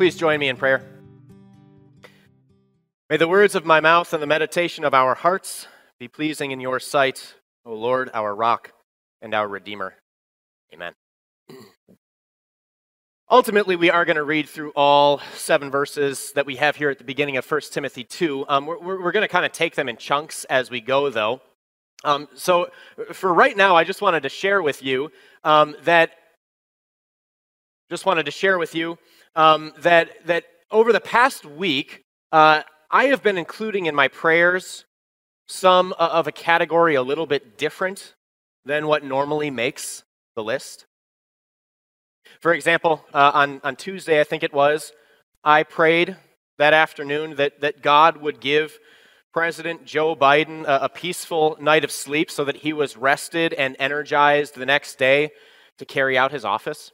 Please 0.00 0.16
join 0.16 0.40
me 0.40 0.48
in 0.48 0.56
prayer. 0.56 0.82
May 3.10 3.18
the 3.18 3.28
words 3.28 3.54
of 3.54 3.66
my 3.66 3.80
mouth 3.80 4.14
and 4.14 4.22
the 4.22 4.26
meditation 4.26 4.82
of 4.82 4.94
our 4.94 5.14
hearts 5.14 5.66
be 5.98 6.08
pleasing 6.08 6.52
in 6.52 6.58
your 6.58 6.80
sight, 6.80 7.34
O 7.66 7.74
Lord, 7.74 8.08
our 8.14 8.34
rock 8.34 8.72
and 9.20 9.34
our 9.34 9.46
Redeemer. 9.46 9.92
Amen. 10.72 10.94
Ultimately, 13.30 13.76
we 13.76 13.90
are 13.90 14.06
going 14.06 14.16
to 14.16 14.22
read 14.22 14.48
through 14.48 14.70
all 14.70 15.20
seven 15.34 15.70
verses 15.70 16.32
that 16.32 16.46
we 16.46 16.56
have 16.56 16.76
here 16.76 16.88
at 16.88 16.96
the 16.96 17.04
beginning 17.04 17.36
of 17.36 17.44
1 17.44 17.60
Timothy 17.70 18.04
2. 18.04 18.46
Um, 18.48 18.64
we're, 18.64 19.02
we're 19.02 19.12
going 19.12 19.20
to 19.20 19.28
kind 19.28 19.44
of 19.44 19.52
take 19.52 19.74
them 19.74 19.86
in 19.86 19.98
chunks 19.98 20.44
as 20.44 20.70
we 20.70 20.80
go, 20.80 21.10
though. 21.10 21.42
Um, 22.04 22.26
so, 22.34 22.70
for 23.12 23.34
right 23.34 23.54
now, 23.54 23.76
I 23.76 23.84
just 23.84 24.00
wanted 24.00 24.22
to 24.22 24.30
share 24.30 24.62
with 24.62 24.82
you 24.82 25.12
um, 25.44 25.76
that 25.82 26.12
just 27.90 28.06
wanted 28.06 28.24
to 28.24 28.32
share 28.32 28.58
with 28.58 28.74
you 28.74 28.96
um, 29.36 29.72
that, 29.78 30.10
that 30.26 30.44
over 30.70 30.92
the 30.92 31.00
past 31.00 31.44
week, 31.44 32.04
uh, 32.32 32.62
I 32.90 33.04
have 33.06 33.22
been 33.22 33.38
including 33.38 33.86
in 33.86 33.94
my 33.94 34.08
prayers 34.08 34.84
some 35.48 35.92
of 35.94 36.26
a 36.26 36.32
category 36.32 36.94
a 36.94 37.02
little 37.02 37.26
bit 37.26 37.58
different 37.58 38.14
than 38.64 38.86
what 38.86 39.04
normally 39.04 39.50
makes 39.50 40.04
the 40.36 40.44
list. 40.44 40.86
For 42.40 42.54
example, 42.54 43.04
uh, 43.12 43.32
on, 43.34 43.60
on 43.64 43.76
Tuesday, 43.76 44.20
I 44.20 44.24
think 44.24 44.42
it 44.42 44.52
was, 44.52 44.92
I 45.42 45.62
prayed 45.62 46.16
that 46.58 46.72
afternoon 46.72 47.36
that, 47.36 47.60
that 47.60 47.82
God 47.82 48.18
would 48.18 48.40
give 48.40 48.78
President 49.32 49.84
Joe 49.84 50.14
Biden 50.14 50.64
a, 50.64 50.84
a 50.84 50.88
peaceful 50.88 51.56
night 51.60 51.84
of 51.84 51.90
sleep 51.90 52.30
so 52.30 52.44
that 52.44 52.56
he 52.56 52.72
was 52.72 52.96
rested 52.96 53.52
and 53.54 53.76
energized 53.78 54.54
the 54.54 54.66
next 54.66 54.98
day 54.98 55.30
to 55.78 55.84
carry 55.84 56.18
out 56.18 56.32
his 56.32 56.44
office. 56.44 56.92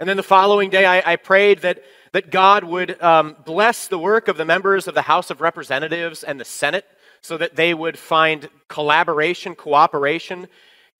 And 0.00 0.08
then 0.08 0.16
the 0.16 0.22
following 0.22 0.70
day, 0.70 0.86
I, 0.86 1.12
I 1.12 1.16
prayed 1.16 1.60
that, 1.60 1.82
that 2.12 2.30
God 2.30 2.64
would 2.64 3.02
um, 3.02 3.36
bless 3.44 3.88
the 3.88 3.98
work 3.98 4.28
of 4.28 4.36
the 4.36 4.44
members 4.44 4.86
of 4.86 4.94
the 4.94 5.02
House 5.02 5.30
of 5.30 5.40
Representatives 5.40 6.22
and 6.22 6.38
the 6.38 6.44
Senate 6.44 6.86
so 7.20 7.36
that 7.36 7.56
they 7.56 7.74
would 7.74 7.98
find 7.98 8.48
collaboration, 8.68 9.56
cooperation, 9.56 10.46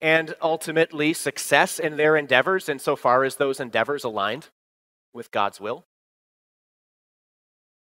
and 0.01 0.35
ultimately 0.41 1.13
success 1.13 1.79
in 1.79 1.95
their 1.95 2.17
endeavors 2.17 2.67
insofar 2.67 3.23
as 3.23 3.37
those 3.37 3.59
endeavors 3.59 4.03
aligned 4.03 4.49
with 5.13 5.31
God's 5.31 5.61
will. 5.61 5.85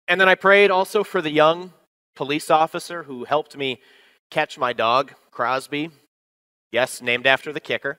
And 0.09 0.21
then 0.21 0.29
I 0.29 0.35
prayed 0.35 0.71
also 0.71 1.05
for 1.05 1.21
the 1.21 1.31
young 1.31 1.73
police 2.15 2.51
officer 2.51 3.03
who 3.03 3.25
helped 3.25 3.57
me 3.57 3.81
catch 4.31 4.59
my 4.59 4.73
dog, 4.73 5.13
Crosby. 5.31 5.91
Yes, 6.73 7.03
named 7.03 7.27
after 7.27 7.53
the 7.53 7.61
kicker 7.61 7.99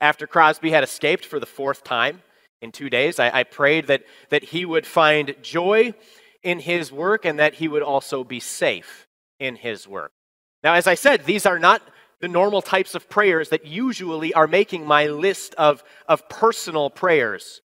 after 0.00 0.26
Crosby 0.26 0.70
had 0.70 0.84
escaped 0.84 1.24
for 1.24 1.38
the 1.38 1.46
fourth 1.46 1.84
time 1.84 2.22
in 2.62 2.72
two 2.72 2.90
days. 2.90 3.18
I, 3.18 3.40
I 3.40 3.44
prayed 3.44 3.86
that, 3.88 4.02
that 4.30 4.44
he 4.44 4.64
would 4.64 4.86
find 4.86 5.34
joy 5.42 5.94
in 6.42 6.60
his 6.60 6.90
work 6.90 7.24
and 7.24 7.38
that 7.38 7.54
he 7.54 7.68
would 7.68 7.82
also 7.82 8.24
be 8.24 8.40
safe 8.40 9.06
in 9.38 9.56
his 9.56 9.86
work. 9.86 10.12
Now, 10.62 10.74
as 10.74 10.86
I 10.86 10.94
said, 10.94 11.24
these 11.24 11.46
are 11.46 11.58
not 11.58 11.82
the 12.20 12.28
normal 12.28 12.60
types 12.60 12.94
of 12.94 13.08
prayers 13.08 13.48
that 13.48 13.66
usually 13.66 14.34
are 14.34 14.46
making 14.46 14.86
my 14.86 15.06
list 15.06 15.54
of, 15.54 15.82
of 16.06 16.28
personal 16.28 16.90
prayers. 16.90 17.62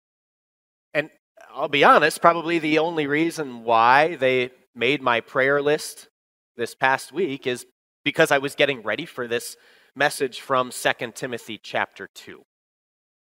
And 0.92 1.10
I'll 1.54 1.68
be 1.68 1.84
honest, 1.84 2.20
probably 2.20 2.58
the 2.58 2.78
only 2.78 3.06
reason 3.06 3.64
why 3.64 4.16
they 4.16 4.50
made 4.74 5.00
my 5.02 5.20
prayer 5.20 5.62
list 5.62 6.08
this 6.56 6.74
past 6.74 7.12
week 7.12 7.46
is 7.46 7.66
because 8.04 8.30
I 8.30 8.38
was 8.38 8.54
getting 8.54 8.82
ready 8.82 9.06
for 9.06 9.26
this 9.26 9.56
message 9.94 10.40
from 10.40 10.70
2 10.70 11.12
Timothy 11.14 11.58
chapter 11.62 12.08
2. 12.14 12.42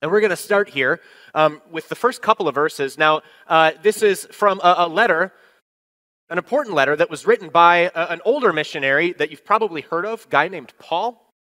And 0.03 0.11
we're 0.11 0.21
going 0.21 0.31
to 0.31 0.37
start 0.37 0.69
here 0.69 1.01
um, 1.35 1.61
with 1.71 1.89
the 1.89 1.95
first 1.95 2.23
couple 2.23 2.49
of 2.49 2.55
verses. 2.55 2.99
Now, 2.99 3.23
uh, 3.49 3.73
this 3.83 4.03
is 4.03 4.27
from 4.31 4.61
a, 4.63 4.75
a, 4.79 4.89
letter, 4.89 5.33
an 6.29 6.39
important 6.39 6.75
letter 6.75 6.97
that 6.97 7.11
was 7.11 7.27
written 7.27 7.49
by 7.49 7.91
a, 7.95 8.07
an 8.11 8.21
older 8.25 8.53
missionary 8.53 9.13
that 9.15 9.31
you've 9.31 9.45
probably 9.45 9.83
heard 9.83 10.07
of, 10.07 10.27
a 10.27 10.29
guy 10.29 10.49
named 10.49 10.73
Paul, 10.79 11.33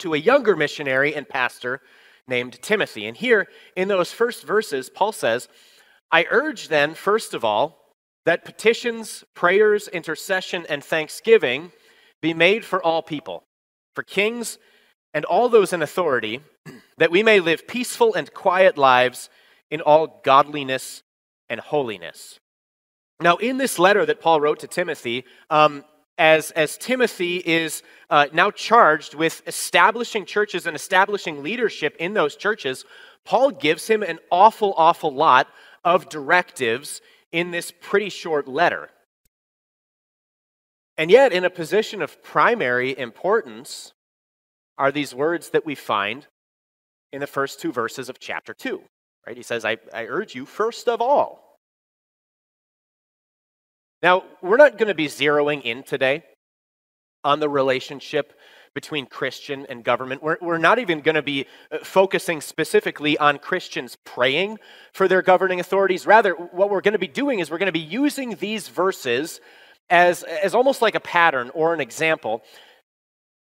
to 0.00 0.14
a 0.14 0.18
younger 0.18 0.56
missionary 0.56 1.14
and 1.14 1.28
pastor 1.28 1.80
named 2.26 2.60
Timothy. 2.62 3.06
And 3.06 3.16
here, 3.16 3.48
in 3.76 3.88
those 3.88 4.12
first 4.12 4.44
verses, 4.44 4.88
Paul 4.90 5.12
says, 5.12 5.48
I 6.10 6.26
urge 6.30 6.68
then, 6.68 6.94
first 6.94 7.34
of 7.34 7.44
all, 7.44 7.80
that 8.24 8.44
petitions, 8.44 9.24
prayers, 9.34 9.88
intercession, 9.88 10.64
and 10.68 10.82
thanksgiving 10.82 11.72
be 12.22 12.34
made 12.34 12.64
for 12.64 12.82
all 12.82 13.02
people 13.02 13.44
for 13.94 14.02
kings 14.02 14.58
and 15.12 15.24
all 15.24 15.48
those 15.48 15.72
in 15.72 15.82
authority, 15.82 16.40
that 16.98 17.10
we 17.10 17.22
may 17.22 17.40
live 17.40 17.66
peaceful 17.66 18.14
and 18.14 18.32
quiet 18.34 18.76
lives 18.76 19.30
in 19.70 19.80
all 19.80 20.20
godliness 20.24 21.02
and 21.48 21.60
holiness. 21.60 22.40
Now, 23.20 23.36
in 23.36 23.58
this 23.58 23.78
letter 23.78 24.04
that 24.06 24.20
Paul 24.20 24.40
wrote 24.40 24.60
to 24.60 24.66
Timothy, 24.66 25.24
um, 25.50 25.84
as, 26.18 26.50
as 26.52 26.76
Timothy 26.76 27.38
is 27.38 27.82
uh, 28.10 28.26
now 28.32 28.50
charged 28.50 29.14
with 29.14 29.42
establishing 29.46 30.24
churches 30.24 30.66
and 30.66 30.76
establishing 30.76 31.42
leadership 31.42 31.96
in 31.98 32.14
those 32.14 32.36
churches, 32.36 32.84
Paul 33.24 33.50
gives 33.50 33.86
him 33.86 34.02
an 34.02 34.18
awful, 34.30 34.74
awful 34.76 35.12
lot 35.12 35.48
of 35.84 36.08
directives 36.08 37.00
in 37.32 37.50
this 37.50 37.72
pretty 37.80 38.10
short 38.10 38.46
letter. 38.46 38.90
And 40.96 41.10
yet, 41.10 41.32
in 41.32 41.44
a 41.44 41.50
position 41.50 42.02
of 42.02 42.22
primary 42.22 42.96
importance, 42.96 43.92
are 44.78 44.92
these 44.92 45.14
words 45.14 45.50
that 45.50 45.66
we 45.66 45.74
find 45.74 46.26
in 47.12 47.20
the 47.20 47.26
first 47.26 47.60
two 47.60 47.72
verses 47.72 48.08
of 48.08 48.18
chapter 48.18 48.52
2. 48.52 48.82
Right? 49.26 49.36
He 49.36 49.42
says, 49.42 49.64
I, 49.64 49.78
I 49.92 50.06
urge 50.06 50.34
you, 50.34 50.46
first 50.46 50.88
of 50.88 51.00
all. 51.00 51.58
Now, 54.02 54.24
we're 54.42 54.56
not 54.56 54.76
going 54.76 54.88
to 54.88 54.94
be 54.94 55.06
zeroing 55.06 55.62
in 55.62 55.82
today 55.82 56.24
on 57.22 57.40
the 57.40 57.48
relationship 57.48 58.38
between 58.74 59.06
Christian 59.06 59.64
and 59.68 59.84
government. 59.84 60.22
We're, 60.22 60.36
we're 60.40 60.58
not 60.58 60.80
even 60.80 61.00
going 61.00 61.14
to 61.14 61.22
be 61.22 61.46
uh, 61.70 61.78
focusing 61.82 62.40
specifically 62.40 63.16
on 63.16 63.38
Christians 63.38 63.96
praying 64.04 64.58
for 64.92 65.06
their 65.06 65.22
governing 65.22 65.60
authorities. 65.60 66.06
Rather, 66.06 66.32
what 66.32 66.68
we're 66.68 66.80
going 66.80 66.92
to 66.92 66.98
be 66.98 67.06
doing 67.06 67.38
is 67.38 67.50
we're 67.50 67.58
going 67.58 67.66
to 67.66 67.72
be 67.72 67.78
using 67.78 68.34
these 68.36 68.68
verses 68.68 69.40
as, 69.90 70.22
as 70.22 70.54
almost 70.54 70.82
like 70.82 70.94
a 70.94 71.00
pattern 71.00 71.50
or 71.54 71.74
an 71.74 71.80
example 71.80 72.42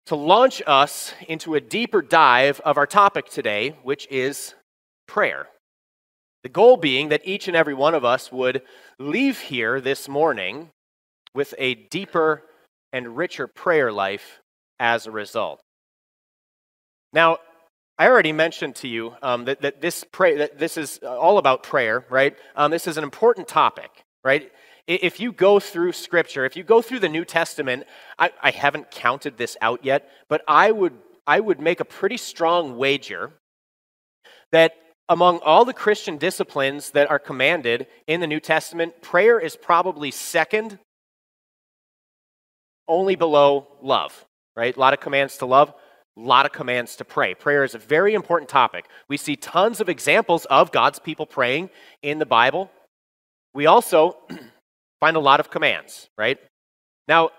to 0.07 0.17
launch 0.17 0.63
us 0.67 1.13
into 1.29 1.55
a 1.55 1.61
deeper 1.61 2.01
dive 2.01 2.61
of 2.61 2.79
our 2.79 2.87
topic 2.87 3.29
today, 3.29 3.77
which 3.83 4.07
is 4.11 4.55
prayer. 5.09 5.49
The 6.43 6.49
goal 6.49 6.77
being 6.77 7.09
that 7.09 7.23
each 7.25 7.49
and 7.49 7.57
every 7.57 7.75
one 7.75 7.95
of 7.95 8.05
us 8.05 8.31
would 8.31 8.63
leave 8.99 9.41
here 9.41 9.81
this 9.81 10.09
morning 10.09 10.71
with 11.35 11.55
a 11.59 11.75
deeper 11.75 12.45
and 12.93 13.17
richer 13.17 13.49
prayer 13.49 13.91
life 13.93 14.41
as 14.79 15.07
a 15.07 15.11
result. 15.11 15.61
Now, 17.13 17.39
I 17.99 18.09
already 18.09 18.33
mentioned 18.33 18.77
to 18.77 18.89
you 18.89 19.15
um, 19.23 19.47
that, 19.47 19.63
that, 19.63 19.81
this 19.81 20.05
pray, 20.05 20.37
that 20.37 20.59
this 20.59 20.77
is 20.77 20.99
all 20.99 21.39
about 21.39 21.63
prayer, 21.63 22.05
right? 22.11 22.37
Um, 22.55 22.71
this 22.71 22.87
is 22.87 22.97
an 22.97 23.05
important 23.05 23.49
topic, 23.49 23.91
right? 24.23 24.53
If 24.87 25.19
you 25.19 25.33
go 25.33 25.59
through 25.59 25.93
Scripture, 25.93 26.45
if 26.45 26.57
you 26.57 26.63
go 26.63 26.81
through 26.81 27.01
the 27.01 27.09
New 27.09 27.25
Testament, 27.25 27.85
I, 28.19 28.31
I 28.41 28.51
haven't 28.53 28.91
counted 28.91 29.37
this 29.37 29.57
out 29.61 29.85
yet, 29.85 30.09
but 30.29 30.43
I 30.47 30.71
would, 30.71 30.93
I 31.27 31.41
would 31.41 31.61
make 31.61 31.81
a 31.81 31.85
pretty 31.85 32.17
strong 32.17 32.77
wager 32.77 33.33
that 34.53 34.75
among 35.09 35.41
all 35.41 35.65
the 35.65 35.73
Christian 35.73 36.19
disciplines 36.19 36.91
that 36.91 37.11
are 37.11 37.19
commanded 37.19 37.87
in 38.07 38.21
the 38.21 38.27
New 38.27 38.41
Testament, 38.41 39.03
prayer 39.03 39.39
is 39.41 39.57
probably 39.57 40.11
second, 40.11 40.79
only 42.89 43.17
below 43.17 43.67
love, 43.83 44.25
right? 44.57 44.77
A 44.77 44.81
lot 44.81 44.95
of 44.95 45.01
commands 45.01 45.37
to 45.39 45.47
love, 45.47 45.73
a 46.17 46.21
lot 46.21 46.47
of 46.47 46.53
commands 46.53 46.97
to 46.97 47.05
pray. 47.05 47.35
Prayer 47.35 47.63
is 47.65 47.75
a 47.75 47.79
very 47.79 48.15
important 48.15 48.49
topic. 48.49 48.87
We 49.09 49.17
see 49.17 49.37
tons 49.37 49.81
of 49.81 49.89
examples 49.89 50.45
of 50.47 50.73
God's 50.73 50.99
people 50.99 51.27
praying 51.27 51.71
in 52.03 52.19
the 52.19 52.27
Bible. 52.27 52.71
We 53.55 53.67
also 53.67 54.17
find 55.01 55.17
a 55.17 55.21
lot 55.21 55.41
of 55.41 55.51
commands, 55.51 56.09
right? 56.17 56.39
Now, 57.09 57.31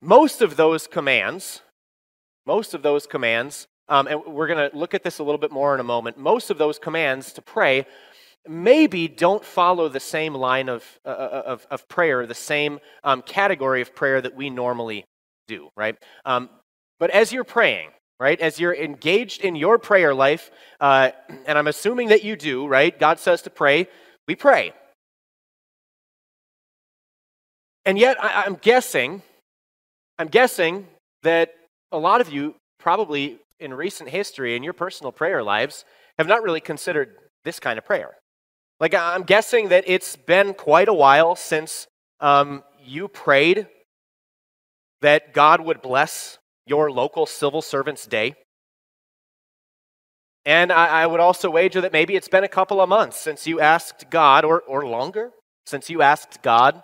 most 0.00 0.42
of 0.42 0.56
those 0.56 0.86
commands, 0.86 1.62
most 2.46 2.74
of 2.74 2.82
those 2.82 3.06
commands, 3.06 3.66
um, 3.88 4.06
and 4.06 4.22
we're 4.26 4.46
going 4.46 4.70
to 4.70 4.76
look 4.76 4.94
at 4.94 5.02
this 5.02 5.18
a 5.18 5.22
little 5.22 5.38
bit 5.38 5.50
more 5.50 5.74
in 5.74 5.80
a 5.80 5.84
moment, 5.84 6.18
most 6.18 6.50
of 6.50 6.58
those 6.58 6.78
commands 6.78 7.32
to 7.34 7.42
pray 7.42 7.86
maybe 8.46 9.08
don't 9.08 9.44
follow 9.44 9.88
the 9.88 10.00
same 10.00 10.34
line 10.34 10.68
of, 10.68 10.84
uh, 11.04 11.08
uh, 11.08 11.42
of, 11.46 11.66
of 11.70 11.88
prayer, 11.88 12.26
the 12.26 12.34
same 12.34 12.80
um, 13.04 13.22
category 13.22 13.82
of 13.82 13.94
prayer 13.94 14.20
that 14.20 14.34
we 14.34 14.50
normally 14.50 15.04
do, 15.46 15.68
right? 15.76 15.96
Um, 16.24 16.48
but 16.98 17.10
as 17.10 17.32
you're 17.32 17.44
praying, 17.44 17.90
right, 18.18 18.40
as 18.40 18.58
you're 18.58 18.74
engaged 18.74 19.42
in 19.42 19.54
your 19.54 19.78
prayer 19.78 20.14
life, 20.14 20.50
uh, 20.80 21.10
and 21.46 21.58
I'm 21.58 21.66
assuming 21.66 22.08
that 22.08 22.24
you 22.24 22.36
do, 22.36 22.66
right? 22.66 22.98
God 22.98 23.18
says 23.18 23.42
to 23.42 23.50
pray, 23.50 23.88
we 24.26 24.34
pray. 24.34 24.72
And 27.88 27.98
yet, 27.98 28.22
I, 28.22 28.44
am 28.44 28.56
guessing, 28.60 29.22
I'm 30.18 30.28
guessing 30.28 30.88
that 31.22 31.54
a 31.90 31.96
lot 31.96 32.20
of 32.20 32.30
you 32.30 32.54
probably 32.78 33.38
in 33.60 33.72
recent 33.72 34.10
history 34.10 34.54
in 34.54 34.62
your 34.62 34.74
personal 34.74 35.10
prayer 35.10 35.42
lives 35.42 35.86
have 36.18 36.26
not 36.26 36.42
really 36.42 36.60
considered 36.60 37.16
this 37.46 37.58
kind 37.58 37.78
of 37.78 37.86
prayer. 37.86 38.10
Like, 38.78 38.92
I'm 38.92 39.22
guessing 39.22 39.70
that 39.70 39.84
it's 39.86 40.16
been 40.16 40.52
quite 40.52 40.88
a 40.88 40.92
while 40.92 41.34
since 41.34 41.86
um, 42.20 42.62
you 42.84 43.08
prayed 43.08 43.68
that 45.00 45.32
God 45.32 45.62
would 45.62 45.80
bless 45.80 46.36
your 46.66 46.90
local 46.90 47.24
civil 47.24 47.62
servants' 47.62 48.06
day. 48.06 48.34
And 50.44 50.70
I, 50.70 51.04
I, 51.04 51.06
would 51.06 51.20
also 51.20 51.48
wager 51.48 51.80
that 51.80 51.94
maybe 51.94 52.16
it's 52.16 52.28
been 52.28 52.44
a 52.44 52.48
couple 52.48 52.82
of 52.82 52.88
months 52.90 53.18
since 53.18 53.46
you 53.46 53.60
asked 53.60 54.10
God, 54.10 54.44
or, 54.44 54.60
or 54.60 54.86
longer, 54.86 55.30
since 55.64 55.88
you 55.88 56.02
asked 56.02 56.42
God 56.42 56.82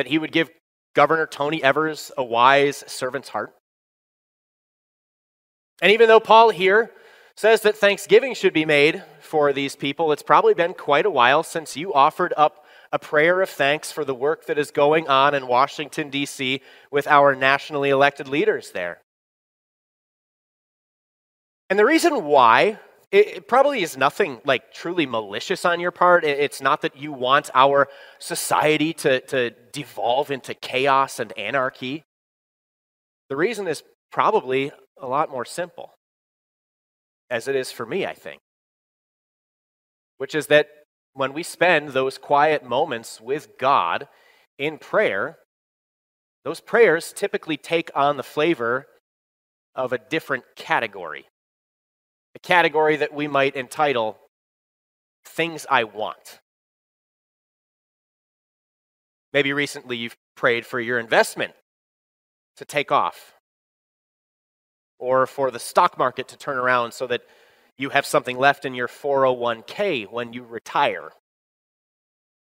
that 0.00 0.06
He 0.06 0.16
would 0.16 0.32
give 0.32 0.48
Governor 0.94 1.26
Tony 1.26 1.62
Evers 1.62 2.10
a 2.16 2.24
wise 2.24 2.82
servant's 2.86 3.28
heart. 3.28 3.54
And 5.82 5.92
even 5.92 6.08
though 6.08 6.20
Paul 6.20 6.48
here 6.48 6.90
says 7.36 7.60
that 7.62 7.76
thanksgiving 7.76 8.32
should 8.34 8.54
be 8.54 8.64
made 8.64 9.04
for 9.20 9.52
these 9.52 9.76
people, 9.76 10.10
it's 10.10 10.22
probably 10.22 10.54
been 10.54 10.72
quite 10.72 11.04
a 11.04 11.10
while 11.10 11.42
since 11.42 11.76
you 11.76 11.92
offered 11.92 12.32
up 12.38 12.64
a 12.90 12.98
prayer 12.98 13.42
of 13.42 13.50
thanks 13.50 13.92
for 13.92 14.02
the 14.02 14.14
work 14.14 14.46
that 14.46 14.56
is 14.56 14.70
going 14.70 15.06
on 15.06 15.34
in 15.34 15.46
Washington, 15.46 16.08
D.C., 16.08 16.62
with 16.90 17.06
our 17.06 17.34
nationally 17.34 17.90
elected 17.90 18.26
leaders 18.26 18.70
there. 18.70 19.02
And 21.68 21.78
the 21.78 21.84
reason 21.84 22.24
why, 22.24 22.78
it, 23.12 23.48
probably 23.48 23.82
is 23.82 23.96
nothing 23.96 24.40
like 24.44 24.72
truly 24.72 25.06
malicious 25.06 25.64
on 25.64 25.80
your 25.80 25.90
part. 25.90 26.24
it's 26.24 26.60
not 26.60 26.82
that 26.82 26.96
you 26.96 27.12
want 27.12 27.50
our 27.54 27.88
society 28.18 28.92
to, 28.94 29.20
to 29.20 29.50
devolve 29.72 30.30
into 30.30 30.54
chaos 30.54 31.18
and 31.18 31.36
anarchy. 31.36 32.04
The 33.28 33.36
reason 33.36 33.66
is 33.66 33.82
probably 34.12 34.72
a 35.00 35.06
lot 35.06 35.30
more 35.30 35.44
simple, 35.44 35.94
as 37.30 37.48
it 37.48 37.56
is 37.56 37.72
for 37.72 37.86
me, 37.86 38.06
I 38.06 38.14
think, 38.14 38.40
which 40.18 40.34
is 40.34 40.46
that 40.48 40.68
when 41.12 41.32
we 41.32 41.42
spend 41.42 41.90
those 41.90 42.18
quiet 42.18 42.64
moments 42.64 43.20
with 43.20 43.58
God 43.58 44.06
in 44.58 44.78
prayer, 44.78 45.38
those 46.44 46.60
prayers 46.60 47.12
typically 47.12 47.56
take 47.56 47.90
on 47.94 48.16
the 48.16 48.22
flavor 48.22 48.86
of 49.74 49.92
a 49.92 49.98
different 49.98 50.44
category. 50.56 51.26
A 52.34 52.38
category 52.38 52.96
that 52.96 53.12
we 53.12 53.28
might 53.28 53.56
entitle 53.56 54.18
Things 55.24 55.66
I 55.70 55.84
Want. 55.84 56.40
Maybe 59.32 59.52
recently 59.52 59.96
you've 59.96 60.16
prayed 60.36 60.66
for 60.66 60.80
your 60.80 60.98
investment 60.98 61.52
to 62.56 62.64
take 62.64 62.90
off, 62.90 63.34
or 64.98 65.26
for 65.26 65.50
the 65.50 65.58
stock 65.58 65.98
market 65.98 66.28
to 66.28 66.36
turn 66.36 66.56
around 66.56 66.92
so 66.92 67.06
that 67.06 67.22
you 67.78 67.90
have 67.90 68.04
something 68.04 68.36
left 68.36 68.64
in 68.64 68.74
your 68.74 68.88
401k 68.88 70.10
when 70.10 70.32
you 70.32 70.42
retire. 70.42 71.10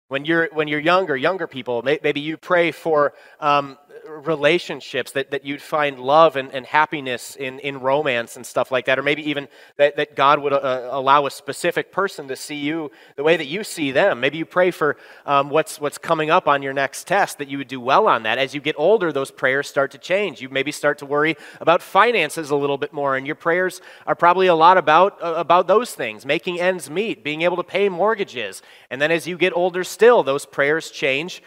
When 0.09 0.25
you're, 0.25 0.49
when 0.53 0.69
you're 0.69 0.81
younger, 0.81 1.17
younger 1.17 1.47
people, 1.47 1.83
maybe 1.83 2.21
you 2.21 2.37
pray 2.37 2.71
for 2.71 3.15
um, 3.41 3.79
relationships, 4.09 5.13
that, 5.13 5.31
that 5.31 5.45
you'd 5.45 5.63
find 5.63 5.99
love 5.99 6.37
and, 6.37 6.53
and 6.53 6.67
happiness 6.67 7.37
in, 7.37 7.59
in 7.61 7.81
romance 7.81 8.37
and 8.37 8.45
stuff 8.45 8.71
like 8.71 8.87
that, 8.87 8.99
or 8.99 9.03
maybe 9.03 9.29
even 9.29 9.49
that, 9.77 9.97
that 9.97 10.17
God 10.17 10.41
would 10.41 10.53
uh, 10.53 10.89
allow 10.91 11.27
a 11.27 11.31
specific 11.31 11.93
person 11.93 12.29
to 12.29 12.37
see 12.37 12.57
you 12.57 12.91
the 13.17 13.23
way 13.23 13.37
that 13.37 13.47
you 13.47 13.65
see 13.65 13.91
them. 13.91 14.21
Maybe 14.21 14.39
you 14.39 14.45
pray 14.45 14.71
for 14.71 14.97
um, 15.27 15.51
what's, 15.51 15.81
what's 15.81 15.99
coming 15.99 16.31
up 16.31 16.49
on 16.49 16.63
your 16.63 16.73
next 16.73 17.07
test, 17.07 17.39
that 17.39 17.49
you 17.49 17.59
would 17.59 17.69
do 17.69 17.81
well 17.81 18.09
on 18.09 18.23
that. 18.25 18.39
As 18.39 18.55
you 18.55 18.61
get 18.61 18.75
older, 18.79 19.13
those 19.13 19.31
prayers 19.31 19.69
start 19.69 19.91
to 19.93 19.99
change. 19.99 20.41
You 20.41 20.49
maybe 20.49 20.73
start 20.73 20.99
to 20.99 21.07
worry 21.07 21.37
about 21.61 21.83
finances 21.83 22.51
a 22.51 22.57
little 22.57 22.79
bit 22.79 22.93
more, 22.93 23.17
and 23.17 23.27
your 23.27 23.37
prayers 23.37 23.81
are 24.07 24.15
probably 24.15 24.47
a 24.47 24.55
lot 24.55 24.77
about, 24.77 25.23
uh, 25.23 25.35
about 25.37 25.67
those 25.67 25.95
things 25.95 26.27
making 26.27 26.61
ends 26.61 26.91
meet, 26.91 27.23
being 27.23 27.43
able 27.43 27.57
to 27.57 27.63
pay 27.63 27.89
mortgages. 27.89 28.63
And 28.91 29.01
then 29.01 29.11
as 29.11 29.27
you 29.27 29.37
get 29.37 29.53
older 29.57 29.85
still, 29.85 30.23
those 30.23 30.47
prayers 30.47 30.91
change 30.91 31.43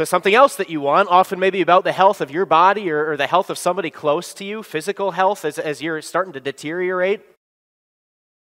to 0.00 0.06
something 0.06 0.34
else 0.34 0.56
that 0.56 0.70
you 0.70 0.80
want, 0.80 1.10
often 1.10 1.38
maybe 1.38 1.60
about 1.60 1.84
the 1.84 1.92
health 1.92 2.22
of 2.22 2.30
your 2.30 2.46
body 2.46 2.90
or, 2.90 3.10
or 3.10 3.16
the 3.18 3.26
health 3.26 3.50
of 3.50 3.58
somebody 3.58 3.90
close 3.90 4.32
to 4.32 4.44
you, 4.44 4.62
physical 4.62 5.10
health 5.10 5.44
as, 5.44 5.58
as 5.58 5.82
you're 5.82 6.00
starting 6.00 6.32
to 6.32 6.40
deteriorate. 6.40 7.20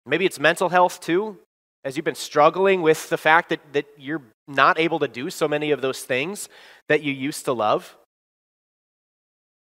Maybe 0.06 0.24
it's 0.24 0.40
mental 0.40 0.70
health 0.70 1.00
too, 1.00 1.36
as 1.84 1.96
you've 1.96 2.04
been 2.04 2.14
struggling 2.14 2.80
with 2.80 3.10
the 3.10 3.18
fact 3.18 3.50
that, 3.50 3.60
that 3.74 3.84
you're 3.98 4.22
not 4.48 4.78
able 4.78 4.98
to 5.00 5.08
do 5.08 5.28
so 5.28 5.46
many 5.46 5.70
of 5.70 5.82
those 5.82 6.02
things 6.02 6.48
that 6.88 7.02
you 7.02 7.12
used 7.12 7.44
to 7.44 7.52
love. 7.52 7.94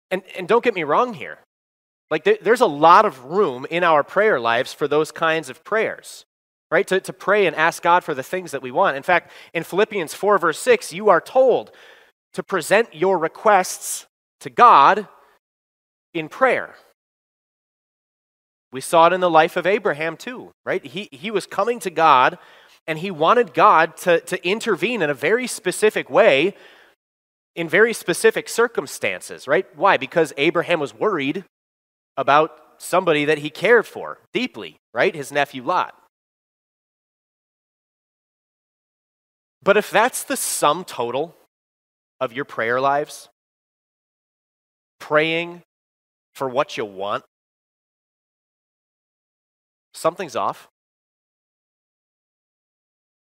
And, 0.09 0.23
and 0.37 0.47
don't 0.47 0.63
get 0.63 0.73
me 0.73 0.83
wrong 0.83 1.13
here. 1.13 1.37
Like, 2.09 2.23
there, 2.23 2.37
there's 2.41 2.61
a 2.61 2.65
lot 2.65 3.03
of 3.03 3.25
room 3.25 3.67
in 3.69 3.83
our 3.83 4.05
prayer 4.05 4.39
lives 4.39 4.71
for 4.71 4.87
those 4.87 5.11
kinds 5.11 5.49
of 5.49 5.65
prayers 5.65 6.23
right? 6.71 6.87
To, 6.87 6.99
to 6.99 7.13
pray 7.13 7.45
and 7.45 7.55
ask 7.55 7.81
God 7.81 8.03
for 8.03 8.13
the 8.13 8.23
things 8.23 8.51
that 8.51 8.61
we 8.61 8.71
want. 8.71 8.97
In 8.97 9.03
fact, 9.03 9.31
in 9.53 9.63
Philippians 9.63 10.13
4, 10.13 10.37
verse 10.37 10.59
6, 10.59 10.93
you 10.93 11.09
are 11.09 11.21
told 11.21 11.71
to 12.33 12.43
present 12.43 12.93
your 12.93 13.17
requests 13.17 14.05
to 14.41 14.49
God 14.49 15.07
in 16.13 16.29
prayer. 16.29 16.75
We 18.71 18.81
saw 18.81 19.07
it 19.07 19.13
in 19.13 19.21
the 19.21 19.29
life 19.29 19.55
of 19.55 19.65
Abraham 19.65 20.17
too, 20.17 20.51
right? 20.65 20.85
He, 20.85 21.07
he 21.11 21.31
was 21.31 21.47
coming 21.47 21.79
to 21.79 21.89
God 21.89 22.37
and 22.85 22.99
he 22.99 23.11
wanted 23.11 23.53
God 23.53 23.97
to, 23.97 24.19
to 24.21 24.47
intervene 24.47 25.01
in 25.01 25.09
a 25.09 25.13
very 25.13 25.47
specific 25.47 26.09
way 26.09 26.53
in 27.57 27.67
very 27.67 27.91
specific 27.91 28.47
circumstances, 28.47 29.47
right? 29.47 29.65
Why? 29.75 29.97
Because 29.97 30.31
Abraham 30.37 30.79
was 30.79 30.93
worried 30.93 31.43
about 32.15 32.51
somebody 32.77 33.25
that 33.25 33.39
he 33.39 33.49
cared 33.49 33.87
for 33.87 34.19
deeply, 34.31 34.77
right? 34.93 35.13
His 35.13 35.31
nephew 35.31 35.63
Lot. 35.63 35.95
But 39.63 39.77
if 39.77 39.89
that's 39.89 40.23
the 40.23 40.37
sum 40.37 40.85
total 40.85 41.35
of 42.19 42.33
your 42.33 42.45
prayer 42.45 42.79
lives, 42.79 43.29
praying 44.99 45.63
for 46.33 46.47
what 46.47 46.77
you 46.77 46.85
want, 46.85 47.23
something's 49.93 50.35
off. 50.35 50.67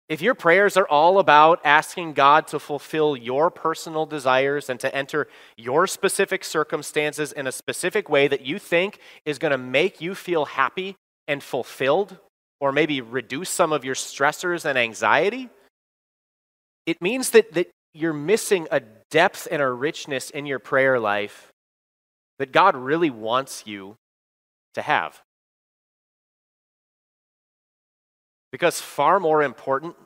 If 0.08 0.22
your 0.22 0.34
prayers 0.34 0.76
are 0.76 0.86
all 0.86 1.18
about 1.18 1.60
asking 1.64 2.12
God 2.12 2.46
to 2.48 2.60
fulfill 2.60 3.16
your 3.16 3.50
personal 3.50 4.06
desires 4.06 4.70
and 4.70 4.78
to 4.78 4.94
enter 4.94 5.26
your 5.56 5.88
specific 5.88 6.44
circumstances 6.44 7.32
in 7.32 7.49
a 7.49 7.52
specific 7.52 8.08
way 8.08 8.28
that 8.28 8.46
you 8.46 8.61
think 8.61 9.00
is 9.25 9.40
going 9.40 9.50
to 9.50 9.58
make 9.58 10.00
you 10.00 10.14
feel 10.14 10.44
happy 10.44 10.94
and 11.26 11.42
fulfilled, 11.42 12.18
or 12.61 12.70
maybe 12.70 13.00
reduce 13.00 13.50
some 13.50 13.72
of 13.72 13.84
your 13.84 13.96
stressors 13.96 14.64
and 14.64 14.78
anxiety, 14.78 15.49
it 16.87 17.02
means 17.02 17.31
that, 17.31 17.52
that 17.55 17.69
you're 17.93 18.12
missing 18.12 18.69
a 18.71 18.81
depth 19.11 19.49
and 19.50 19.61
a 19.61 19.71
richness 19.71 20.31
in 20.31 20.47
your 20.47 20.59
prayer 20.59 20.99
life 21.00 21.52
that 22.38 22.52
God 22.52 22.76
really 22.76 23.11
wants 23.11 23.66
you 23.66 23.97
to 24.75 24.83
have. 24.83 25.21
Because 28.52 28.81
far 28.81 29.19
more 29.19 29.43
important 29.43 29.97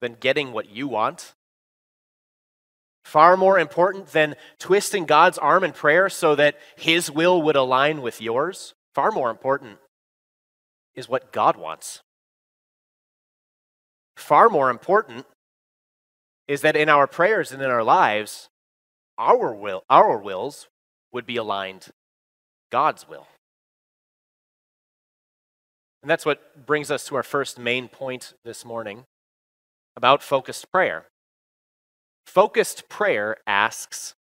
than 0.00 0.14
getting 0.14 0.52
what 0.52 0.70
you 0.70 0.86
want, 0.86 1.32
far 3.04 3.36
more 3.36 3.58
important 3.58 4.08
than 4.08 4.36
twisting 4.58 5.06
God's 5.06 5.38
arm 5.38 5.64
in 5.64 5.72
prayer 5.72 6.08
so 6.08 6.34
that 6.34 6.56
His 6.76 7.10
will 7.10 7.40
would 7.42 7.56
align 7.56 8.02
with 8.02 8.20
yours, 8.20 8.74
far 8.94 9.10
more 9.10 9.30
important 9.30 9.78
is 10.94 11.08
what 11.08 11.32
God 11.32 11.56
wants. 11.56 12.00
Far 14.16 14.48
more 14.48 14.68
important 14.68 15.24
is 16.48 16.62
that 16.62 16.76
in 16.76 16.88
our 16.88 17.06
prayers 17.06 17.52
and 17.52 17.62
in 17.62 17.70
our 17.70 17.84
lives, 17.84 18.48
our 19.18 19.54
will, 19.54 19.84
our 19.90 20.16
wills 20.16 20.68
would 21.12 21.26
be 21.26 21.36
aligned 21.36 21.88
God's 22.70 23.06
will. 23.08 23.28
And 26.02 26.10
that's 26.10 26.24
what 26.24 26.66
brings 26.66 26.90
us 26.90 27.06
to 27.06 27.16
our 27.16 27.22
first 27.22 27.58
main 27.58 27.88
point 27.88 28.34
this 28.44 28.64
morning 28.64 29.04
about 29.96 30.22
focused 30.22 30.70
prayer. 30.72 31.06
Focused 32.24 32.88
prayer 32.88 33.36
asks 33.46 34.14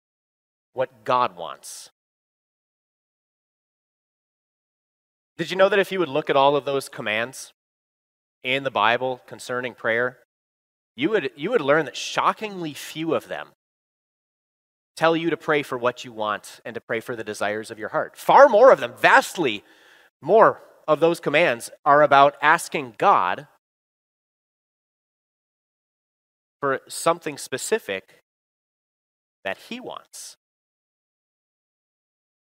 what 0.73 1.03
God 1.03 1.35
wants. 1.35 1.89
Did 5.37 5.51
you 5.51 5.57
know 5.57 5.69
that 5.69 5.79
if 5.79 5.91
you 5.91 5.99
would 5.99 6.09
look 6.09 6.29
at 6.29 6.37
all 6.37 6.55
of 6.55 6.65
those 6.65 6.87
commands 6.87 7.51
in 8.41 8.63
the 8.63 8.71
Bible 8.71 9.21
concerning 9.27 9.73
prayer, 9.73 10.19
you 10.95 11.09
would, 11.09 11.31
you 11.35 11.49
would 11.51 11.61
learn 11.61 11.85
that 11.85 11.97
shockingly 11.97 12.73
few 12.73 13.13
of 13.13 13.27
them 13.27 13.49
tell 14.95 15.15
you 15.15 15.29
to 15.29 15.37
pray 15.37 15.61
for 15.61 15.77
what 15.77 16.05
you 16.05 16.11
want 16.13 16.61
and 16.63 16.73
to 16.73 16.81
pray 16.81 16.99
for 16.99 17.15
the 17.15 17.23
desires 17.23 17.69
of 17.69 17.77
your 17.77 17.89
heart. 17.89 18.15
Far 18.15 18.47
more 18.47 18.71
of 18.71 18.79
them, 18.79 18.93
vastly 18.97 19.63
more 20.21 20.61
of 20.87 20.99
those 20.99 21.19
commands, 21.19 21.69
are 21.85 22.01
about 22.01 22.35
asking 22.41 22.95
God 22.97 23.47
for 26.61 26.79
something 26.87 27.37
specific 27.37 28.21
that 29.43 29.57
He 29.69 29.79
wants. 29.79 30.37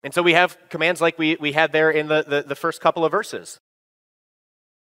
And 0.04 0.14
so 0.14 0.22
we 0.22 0.34
have 0.34 0.58
commands 0.70 1.02
like 1.02 1.18
we, 1.18 1.38
we 1.40 1.54
had 1.54 1.72
there 1.72 1.90
in 1.90 2.08
the, 2.08 2.24
the, 2.28 2.44
the 2.44 2.56
first 2.56 2.82
couple 2.82 3.06
of 3.06 3.12
verses 3.12 3.58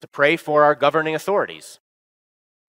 to 0.01 0.07
pray 0.07 0.35
for 0.35 0.63
our 0.63 0.75
governing 0.75 1.15
authorities. 1.15 1.79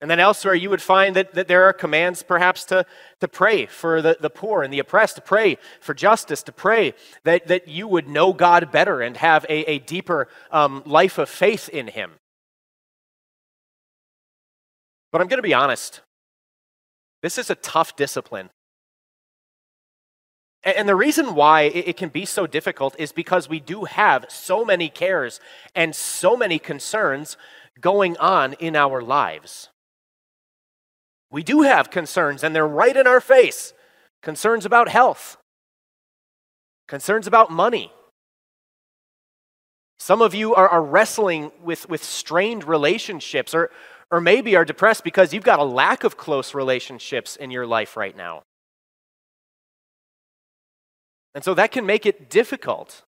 And 0.01 0.11
then 0.11 0.21
elsewhere, 0.21 0.55
you 0.55 0.69
would 0.69 0.83
find 0.83 1.17
that, 1.17 1.33
that 1.33 1.49
there 1.49 1.65
are 1.65 1.73
commands 1.73 2.23
perhaps 2.23 2.65
to, 2.67 2.85
to 3.21 3.29
pray 3.29 3.65
for 3.65 4.03
the, 4.03 4.19
the 4.21 4.29
poor 4.29 4.63
and 4.63 4.71
the 4.73 4.79
oppressed, 4.79 5.17
to 5.17 5.23
pray 5.23 5.57
for 5.81 5.95
justice, 5.95 6.43
to 6.43 6.53
pray 6.53 6.93
that, 7.25 7.47
that 7.47 7.67
you 7.67 7.89
would 7.89 8.07
know 8.07 8.35
God 8.35 8.71
better 8.71 9.01
and 9.01 9.17
have 9.17 9.47
a, 9.49 9.71
a 9.71 9.79
deeper 9.79 10.29
um, 10.51 10.83
life 10.85 11.17
of 11.17 11.31
faith 11.31 11.71
in 11.71 11.89
Him. 11.89 12.13
But 15.13 15.23
I'm 15.23 15.29
going 15.29 15.39
to 15.39 15.43
be 15.43 15.55
honest. 15.55 16.03
This 17.23 17.39
is 17.39 17.49
a 17.49 17.55
tough 17.55 17.97
discipline. 17.97 18.51
And 20.63 20.89
the 20.89 20.97
reason 20.97 21.35
why 21.35 21.63
it 21.63 21.97
can 21.97 22.09
be 22.09 22.25
so 22.25 22.47
difficult 22.47 22.97
is 22.99 23.13
because 23.13 23.49
we 23.49 23.61
do 23.61 23.85
have 23.85 24.27
so 24.29 24.65
many 24.65 24.89
cares 24.89 25.41
and 25.75 25.95
so 25.95 26.37
many 26.37 26.59
concerns 26.59 27.37
going 27.81 28.17
on 28.19 28.55
in 28.55 28.75
our 28.75 29.01
lives. 29.01 29.71
We 31.37 31.43
do 31.43 31.61
have 31.61 31.91
concerns, 31.91 32.43
and 32.43 32.57
they're 32.57 32.67
right 32.67 32.97
in 32.97 33.07
our 33.07 33.21
face 33.21 33.75
concerns 34.23 34.65
about 34.65 34.89
health, 34.89 35.37
concerns 36.89 37.27
about 37.27 37.51
money. 37.51 37.93
Some 39.99 40.23
of 40.23 40.35
you 40.35 40.55
are, 40.55 40.67
are 40.67 40.83
wrestling 40.83 41.53
with, 41.63 41.91
with 41.91 42.03
strained 42.03 42.65
relationships, 42.65 43.53
or, 43.53 43.71
or 44.11 44.19
maybe 44.19 44.57
are 44.57 44.65
depressed 44.65 45.05
because 45.05 45.35
you've 45.35 45.45
got 45.45 45.59
a 45.59 45.65
lack 45.65 46.05
of 46.05 46.17
close 46.17 46.55
relationships 46.55 47.37
in 47.37 47.51
your 47.51 47.67
life 47.67 47.99
right 47.99 48.17
now. 48.17 48.41
And 51.35 51.45
so 51.45 51.53
that 51.53 51.71
can 51.71 51.85
make 51.85 52.07
it 52.07 52.31
difficult, 52.31 53.03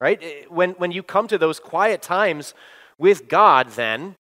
right? 0.00 0.22
Eh, 0.22 0.44
when, 0.48 0.70
when 0.74 0.92
you 0.92 1.02
come 1.02 1.26
to 1.26 1.38
those 1.38 1.58
quiet 1.58 2.02
times 2.02 2.54
with 2.98 3.26
God, 3.26 3.70
then, 3.70 4.14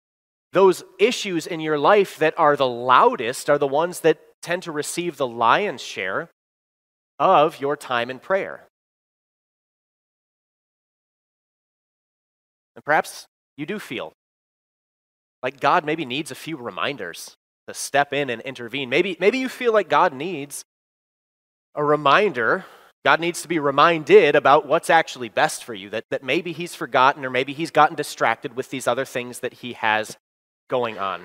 those 0.53 0.83
issues 0.99 1.47
in 1.47 1.59
your 1.59 1.77
life 1.77 2.17
that 2.17 2.33
are 2.37 2.55
the 2.55 2.67
loudest 2.67 3.49
are 3.49 3.57
the 3.57 3.67
ones 3.67 4.01
that 4.01 4.19
tend 4.41 4.63
to 4.63 4.71
receive 4.71 5.17
the 5.17 5.27
lion's 5.27 5.81
share 5.81 6.29
of 7.19 7.61
your 7.61 7.77
time 7.77 8.09
in 8.09 8.19
prayer. 8.19 8.67
And 12.75 12.83
perhaps 12.83 13.27
you 13.57 13.65
do 13.65 13.79
feel 13.79 14.13
like 15.43 15.59
God 15.59 15.85
maybe 15.85 16.05
needs 16.05 16.31
a 16.31 16.35
few 16.35 16.57
reminders 16.57 17.35
to 17.67 17.73
step 17.73 18.13
in 18.13 18.29
and 18.29 18.41
intervene. 18.41 18.89
Maybe, 18.89 19.17
maybe 19.19 19.37
you 19.37 19.49
feel 19.49 19.73
like 19.73 19.89
God 19.89 20.13
needs 20.13 20.63
a 21.75 21.83
reminder 21.83 22.65
God 23.03 23.19
needs 23.19 23.41
to 23.41 23.47
be 23.47 23.57
reminded 23.57 24.35
about 24.35 24.67
what's 24.67 24.89
actually 24.89 25.29
best 25.29 25.63
for 25.63 25.73
you, 25.73 25.89
that, 25.89 26.05
that 26.11 26.23
maybe 26.23 26.51
he's 26.51 26.75
forgotten 26.75 27.25
or 27.25 27.31
maybe 27.31 27.53
he's 27.53 27.71
gotten 27.71 27.95
distracted 27.95 28.55
with 28.55 28.69
these 28.69 28.87
other 28.87 29.05
things 29.05 29.39
that 29.39 29.53
he 29.53 29.73
has 29.73 30.17
going 30.71 30.97
on. 30.97 31.21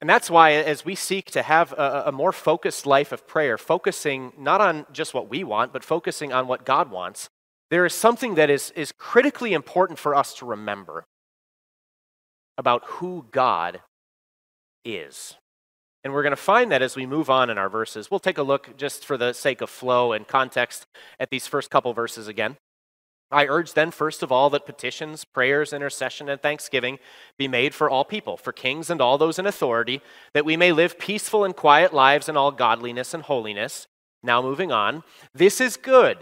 And 0.00 0.10
that's 0.10 0.28
why, 0.28 0.52
as 0.52 0.84
we 0.84 0.96
seek 0.96 1.30
to 1.30 1.42
have 1.42 1.72
a, 1.72 2.04
a, 2.06 2.12
more 2.12 2.32
focused 2.32 2.84
life 2.84 3.12
of 3.12 3.26
prayer, 3.26 3.56
focusing 3.56 4.32
not 4.36 4.60
on 4.60 4.84
just 4.92 5.14
what 5.14 5.30
we 5.30 5.42
want, 5.44 5.72
but 5.72 5.84
focusing 5.84 6.32
on 6.32 6.48
what 6.48 6.66
God 6.66 6.90
wants, 6.90 7.28
there 7.70 7.86
is 7.86 7.94
something 7.94 8.34
that 8.34 8.50
is, 8.50 8.72
is 8.72 8.92
critically 8.98 9.54
important 9.54 9.98
for 9.98 10.14
us 10.14 10.34
to 10.34 10.44
remember 10.44 11.04
about 12.58 12.82
who 12.84 13.26
God 13.30 13.80
is. 14.84 15.36
And 16.02 16.12
we're 16.12 16.22
going 16.22 16.30
to 16.32 16.36
find 16.36 16.70
that 16.72 16.82
as 16.82 16.96
we 16.96 17.06
move 17.06 17.30
on 17.30 17.48
in 17.48 17.58
our 17.58 17.68
verses. 17.68 18.10
We'll 18.10 18.20
take 18.20 18.38
a 18.38 18.42
look, 18.42 18.76
just 18.76 19.04
for 19.04 19.16
the 19.16 19.32
sake 19.32 19.60
of 19.60 19.70
flow 19.70 20.12
and 20.12 20.26
context, 20.26 20.84
at 21.18 21.30
these 21.30 21.46
first 21.46 21.70
couple 21.70 21.92
verses 21.94 22.28
again. 22.28 22.56
I 23.30 23.46
urge 23.46 23.72
then, 23.72 23.90
first 23.90 24.22
of 24.22 24.30
all, 24.30 24.50
that 24.50 24.66
petitions, 24.66 25.24
prayers, 25.24 25.72
intercession, 25.72 26.28
and 26.28 26.40
thanksgiving 26.40 26.98
be 27.38 27.48
made 27.48 27.74
for 27.74 27.90
all 27.90 28.04
people, 28.04 28.36
for 28.36 28.52
kings 28.52 28.88
and 28.88 29.00
all 29.00 29.18
those 29.18 29.38
in 29.38 29.46
authority, 29.46 30.00
that 30.32 30.44
we 30.44 30.56
may 30.56 30.70
live 30.70 30.98
peaceful 30.98 31.44
and 31.44 31.56
quiet 31.56 31.92
lives 31.92 32.28
in 32.28 32.36
all 32.36 32.52
godliness 32.52 33.14
and 33.14 33.24
holiness. 33.24 33.88
Now, 34.22 34.40
moving 34.42 34.70
on. 34.70 35.02
This 35.34 35.60
is 35.60 35.76
good 35.76 36.18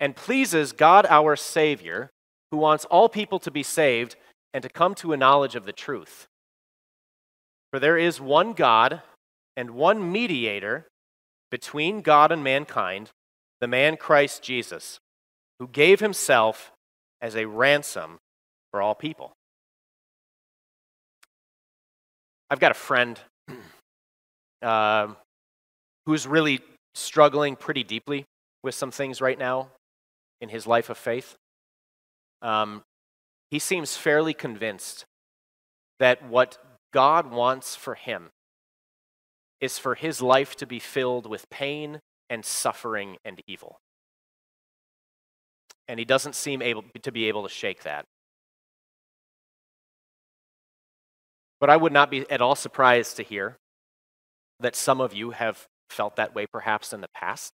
and 0.00 0.14
pleases 0.14 0.72
God 0.72 1.06
our 1.08 1.34
Savior, 1.34 2.10
who 2.50 2.58
wants 2.58 2.84
all 2.86 3.08
people 3.08 3.38
to 3.40 3.50
be 3.50 3.62
saved 3.62 4.16
and 4.54 4.62
to 4.62 4.68
come 4.68 4.94
to 4.96 5.12
a 5.12 5.16
knowledge 5.16 5.54
of 5.54 5.64
the 5.64 5.72
truth. 5.72 6.26
For 7.70 7.78
there 7.78 7.98
is 7.98 8.20
one 8.20 8.52
God 8.52 9.02
and 9.56 9.70
one 9.70 10.10
mediator 10.10 10.86
between 11.50 12.02
God 12.02 12.30
and 12.30 12.44
mankind, 12.44 13.10
the 13.60 13.66
man 13.66 13.96
Christ 13.96 14.42
Jesus, 14.42 15.00
who 15.58 15.68
gave 15.68 16.00
himself 16.00 16.72
as 17.20 17.34
a 17.36 17.46
ransom 17.46 18.18
for 18.70 18.80
all 18.80 18.94
people. 18.94 19.32
I've 22.50 22.60
got 22.60 22.70
a 22.70 22.74
friend 22.74 23.18
uh, 24.62 25.08
who's 26.06 26.26
really 26.26 26.60
struggling 26.94 27.56
pretty 27.56 27.84
deeply 27.84 28.24
with 28.62 28.74
some 28.74 28.90
things 28.90 29.20
right 29.20 29.38
now 29.38 29.68
in 30.40 30.48
his 30.48 30.66
life 30.66 30.90
of 30.90 30.96
faith. 30.96 31.36
Um, 32.42 32.82
he 33.50 33.58
seems 33.58 33.96
fairly 33.96 34.34
convinced 34.34 35.04
that 35.98 36.24
what 36.24 36.58
God 36.92 37.30
wants 37.30 37.74
for 37.74 37.94
him 37.94 38.30
is 39.60 39.78
for 39.78 39.94
his 39.94 40.22
life 40.22 40.54
to 40.56 40.66
be 40.66 40.78
filled 40.78 41.26
with 41.26 41.48
pain 41.50 42.00
and 42.30 42.44
suffering 42.44 43.16
and 43.24 43.40
evil. 43.46 43.78
And 45.88 45.98
he 45.98 46.04
doesn't 46.04 46.34
seem 46.34 46.60
able 46.60 46.84
to 47.02 47.12
be 47.12 47.28
able 47.28 47.42
to 47.44 47.48
shake 47.48 47.82
that. 47.84 48.04
But 51.60 51.70
I 51.70 51.76
would 51.76 51.92
not 51.92 52.10
be 52.10 52.30
at 52.30 52.40
all 52.40 52.54
surprised 52.54 53.16
to 53.16 53.22
hear 53.22 53.56
that 54.60 54.76
some 54.76 55.00
of 55.00 55.14
you 55.14 55.30
have 55.30 55.66
felt 55.90 56.16
that 56.16 56.34
way 56.34 56.46
perhaps 56.46 56.92
in 56.92 57.00
the 57.00 57.08
past. 57.14 57.52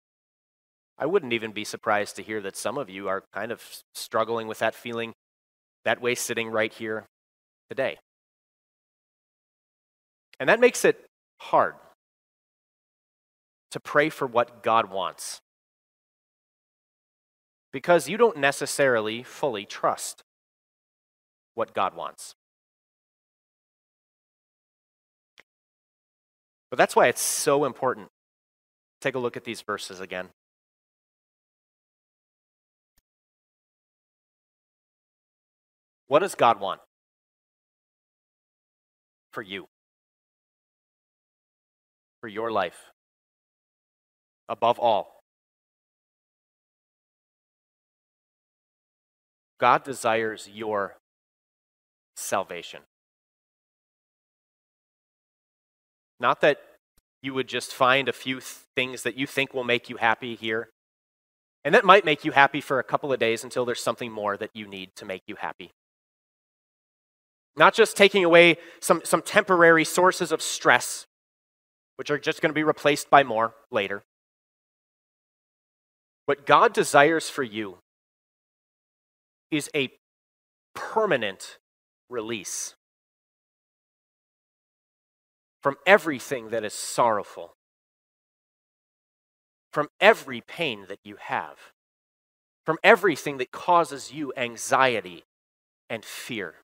I 0.98 1.06
wouldn't 1.06 1.32
even 1.32 1.52
be 1.52 1.64
surprised 1.64 2.16
to 2.16 2.22
hear 2.22 2.40
that 2.42 2.56
some 2.56 2.76
of 2.76 2.90
you 2.90 3.08
are 3.08 3.24
kind 3.32 3.52
of 3.52 3.62
struggling 3.94 4.46
with 4.46 4.58
that 4.58 4.74
feeling 4.74 5.14
that 5.84 6.00
way 6.00 6.14
sitting 6.14 6.50
right 6.50 6.72
here 6.72 7.06
today. 7.70 7.98
And 10.40 10.48
that 10.48 10.60
makes 10.60 10.84
it 10.84 11.04
hard 11.38 11.74
to 13.70 13.80
pray 13.80 14.08
for 14.08 14.26
what 14.26 14.62
God 14.62 14.90
wants 14.90 15.40
because 17.72 18.08
you 18.08 18.16
don't 18.16 18.36
necessarily 18.36 19.22
fully 19.22 19.64
trust 19.64 20.22
what 21.54 21.74
God 21.74 21.94
wants. 21.94 22.34
But 26.70 26.76
that's 26.76 26.94
why 26.94 27.08
it's 27.08 27.20
so 27.20 27.64
important. 27.64 28.08
Take 29.00 29.14
a 29.14 29.18
look 29.18 29.36
at 29.36 29.44
these 29.44 29.62
verses 29.62 30.00
again. 30.00 30.28
What 36.08 36.20
does 36.20 36.34
God 36.34 36.60
want 36.60 36.80
for 39.32 39.42
you? 39.42 39.68
for 42.20 42.28
your 42.28 42.50
life. 42.50 42.92
Above 44.48 44.78
all, 44.78 45.17
God 49.58 49.84
desires 49.84 50.48
your 50.52 50.96
salvation. 52.16 52.80
Not 56.20 56.40
that 56.40 56.58
you 57.22 57.34
would 57.34 57.48
just 57.48 57.72
find 57.72 58.08
a 58.08 58.12
few 58.12 58.40
things 58.40 59.02
that 59.02 59.16
you 59.16 59.26
think 59.26 59.52
will 59.52 59.64
make 59.64 59.90
you 59.90 59.96
happy 59.96 60.34
here. 60.34 60.70
And 61.64 61.74
that 61.74 61.84
might 61.84 62.04
make 62.04 62.24
you 62.24 62.32
happy 62.32 62.60
for 62.60 62.78
a 62.78 62.84
couple 62.84 63.12
of 63.12 63.18
days 63.18 63.44
until 63.44 63.64
there's 63.64 63.82
something 63.82 64.12
more 64.12 64.36
that 64.36 64.50
you 64.54 64.66
need 64.66 64.94
to 64.96 65.04
make 65.04 65.22
you 65.26 65.36
happy. 65.36 65.72
Not 67.56 67.74
just 67.74 67.96
taking 67.96 68.24
away 68.24 68.58
some, 68.80 69.02
some 69.04 69.22
temporary 69.22 69.84
sources 69.84 70.30
of 70.30 70.40
stress 70.40 71.06
which 71.96 72.10
are 72.10 72.18
just 72.18 72.40
going 72.40 72.50
to 72.50 72.54
be 72.54 72.62
replaced 72.62 73.10
by 73.10 73.24
more 73.24 73.54
later. 73.72 74.04
What 76.26 76.46
God 76.46 76.72
desires 76.72 77.28
for 77.28 77.42
you 77.42 77.78
is 79.50 79.70
a 79.74 79.90
permanent 80.74 81.58
release 82.08 82.74
from 85.62 85.76
everything 85.86 86.50
that 86.50 86.64
is 86.64 86.72
sorrowful, 86.72 87.54
from 89.72 89.88
every 90.00 90.40
pain 90.40 90.86
that 90.88 91.00
you 91.04 91.16
have, 91.18 91.72
from 92.64 92.78
everything 92.82 93.38
that 93.38 93.50
causes 93.50 94.12
you 94.12 94.32
anxiety 94.36 95.24
and 95.90 96.04
fear. 96.04 96.54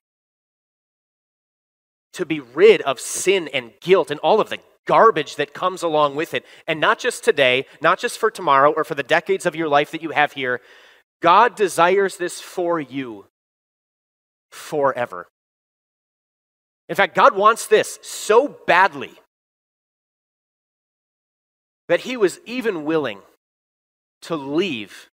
To 2.13 2.25
be 2.25 2.39
rid 2.39 2.81
of 2.83 2.99
sin 2.99 3.49
and 3.53 3.73
guilt 3.81 4.09
and 4.09 4.19
all 4.21 4.39
of 4.39 4.49
the 4.49 4.59
garbage 4.85 5.35
that 5.35 5.53
comes 5.53 5.83
along 5.83 6.15
with 6.15 6.33
it. 6.33 6.45
And 6.67 6.79
not 6.79 6.99
just 6.99 7.23
today, 7.23 7.65
not 7.81 7.99
just 7.99 8.17
for 8.17 8.31
tomorrow 8.31 8.71
or 8.71 8.83
for 8.83 8.95
the 8.95 9.03
decades 9.03 9.45
of 9.45 9.55
your 9.55 9.67
life 9.67 9.91
that 9.91 10.01
you 10.01 10.11
have 10.11 10.33
here. 10.33 10.61
God 11.25 11.55
desires 11.55 12.17
this 12.17 12.39
for 12.39 12.79
you 12.79 13.25
forever. 14.51 15.27
In 16.87 16.95
fact, 16.95 17.15
God 17.15 17.35
wants 17.35 17.65
this 17.65 17.97
so 18.03 18.47
badly 18.67 19.11
that 21.87 22.01
he 22.01 22.15
was 22.15 22.39
even 22.45 22.85
willing 22.85 23.21
to 24.21 24.35
leave 24.35 25.09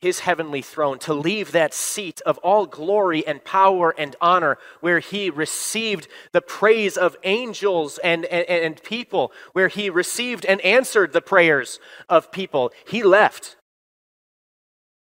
his 0.00 0.20
heavenly 0.20 0.62
throne, 0.62 1.00
to 1.00 1.12
leave 1.12 1.50
that 1.50 1.74
seat 1.74 2.20
of 2.24 2.38
all 2.38 2.64
glory 2.66 3.26
and 3.26 3.44
power 3.44 3.92
and 3.98 4.14
honor 4.20 4.58
where 4.78 5.00
he 5.00 5.28
received 5.28 6.06
the 6.30 6.40
praise 6.40 6.96
of 6.96 7.16
angels 7.24 7.98
and, 8.04 8.26
and, 8.26 8.48
and, 8.48 8.82
people, 8.84 9.32
where 9.54 9.66
he 9.66 9.90
received 9.90 10.46
and 10.46 10.60
answered 10.60 11.12
the 11.12 11.20
prayers 11.20 11.80
of 12.08 12.30
people. 12.30 12.70
He 12.86 13.02
left 13.02 13.56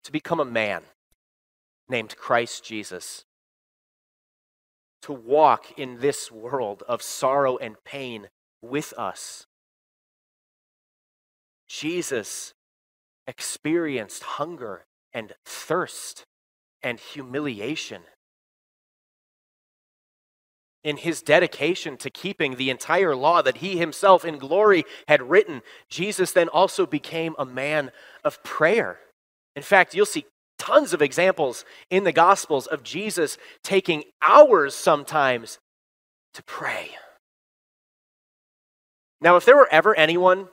to 0.05 0.13
become 0.13 0.41
a 0.41 0.45
man 0.45 0.83
named 1.89 2.17
Christ 2.17 2.65
Jesus, 2.65 3.25
to 5.03 5.13
walk 5.13 5.79
in 5.79 6.01
this 6.01 6.31
world 6.31 6.83
of 6.89 7.03
sorrow 7.03 7.57
and 7.57 7.83
pain 7.85 8.29
with 8.63 8.95
us. 8.97 9.47
Jesus 11.69 12.55
experienced 13.27 14.23
hunger 14.23 14.87
and 15.13 15.33
thirst 15.45 16.25
and 16.83 17.01
humiliation. 17.01 18.03
In 20.83 20.99
his 20.99 21.23
dedication 21.23 21.97
to 21.99 22.11
keeping 22.11 22.57
the 22.57 22.69
entire 22.69 23.17
law 23.17 23.41
that 23.41 23.59
he 23.59 23.79
himself 23.79 24.23
in 24.23 24.37
glory 24.37 24.85
had 25.09 25.31
written, 25.31 25.63
Jesus 25.89 26.33
then 26.33 26.49
also 26.51 26.85
became 26.85 27.35
a 27.39 27.47
man 27.47 27.91
of 28.23 28.43
prayer. 28.43 28.99
In 29.57 29.63
fact, 29.63 29.95
you'll 29.95 30.07
see 30.07 30.27
tons 30.59 30.93
of 30.93 31.03
examples 31.03 31.65
in 31.91 32.05
the 32.05 32.13
Gospels 32.13 32.67
of 32.67 32.83
Jesus 32.83 33.39
taking 33.63 34.05
hours 34.23 34.75
sometimes 34.75 35.59
to 36.35 36.43
pray. 36.43 36.91
Now, 39.21 39.37
if 39.37 39.45
there 39.45 39.57
were 39.57 39.69
ever 39.71 39.95
anyone 39.95 40.49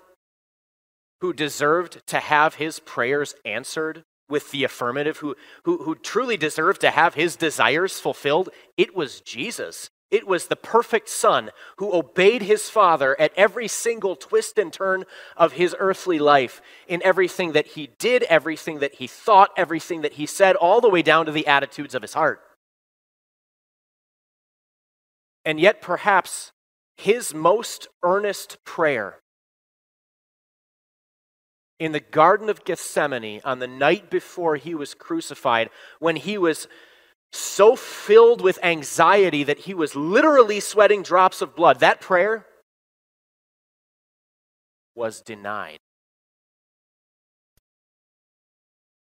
who 1.21 1.33
deserved 1.33 2.01
to 2.07 2.19
have 2.19 2.55
his 2.55 2.79
prayers 2.79 3.35
answered 3.45 4.03
with 4.29 4.51
the 4.51 4.63
affirmative, 4.63 5.17
who, 5.17 5.35
who, 5.65 5.83
who 5.83 5.95
truly 5.95 6.37
deserved 6.37 6.81
to 6.81 6.89
have 6.89 7.13
his 7.13 7.35
desires 7.35 7.99
fulfilled, 7.99 8.49
it 8.77 8.95
was 8.95 9.21
Jesus. 9.21 9.89
It 10.11 10.27
was 10.27 10.47
the 10.47 10.57
perfect 10.57 11.07
Son 11.07 11.51
who 11.77 11.95
obeyed 11.95 12.41
his 12.41 12.69
Father 12.69 13.19
at 13.19 13.31
every 13.37 13.69
single 13.69 14.17
twist 14.17 14.57
and 14.57 14.71
turn 14.71 15.05
of 15.37 15.53
his 15.53 15.73
earthly 15.79 16.19
life, 16.19 16.61
in 16.85 17.01
everything 17.01 17.53
that 17.53 17.67
he 17.67 17.89
did, 17.97 18.23
everything 18.23 18.79
that 18.79 18.95
he 18.95 19.07
thought, 19.07 19.51
everything 19.55 20.01
that 20.01 20.13
he 20.13 20.25
said, 20.25 20.57
all 20.57 20.81
the 20.81 20.89
way 20.89 21.01
down 21.01 21.25
to 21.25 21.31
the 21.31 21.47
attitudes 21.47 21.95
of 21.95 22.01
his 22.01 22.13
heart. 22.13 22.41
And 25.45 25.59
yet, 25.59 25.81
perhaps 25.81 26.51
his 26.97 27.33
most 27.33 27.87
earnest 28.03 28.63
prayer 28.65 29.19
in 31.79 31.93
the 31.93 31.99
Garden 31.99 32.47
of 32.47 32.63
Gethsemane 32.63 33.41
on 33.43 33.57
the 33.57 33.67
night 33.67 34.11
before 34.11 34.57
he 34.57 34.75
was 34.75 34.93
crucified, 34.93 35.69
when 35.99 36.17
he 36.17 36.37
was 36.37 36.67
so 37.33 37.75
filled 37.75 38.41
with 38.41 38.59
anxiety 38.63 39.43
that 39.43 39.59
he 39.59 39.73
was 39.73 39.95
literally 39.95 40.59
sweating 40.59 41.03
drops 41.03 41.41
of 41.41 41.55
blood, 41.55 41.79
that 41.79 42.01
prayer 42.01 42.45
was 44.95 45.21
denied. 45.21 45.79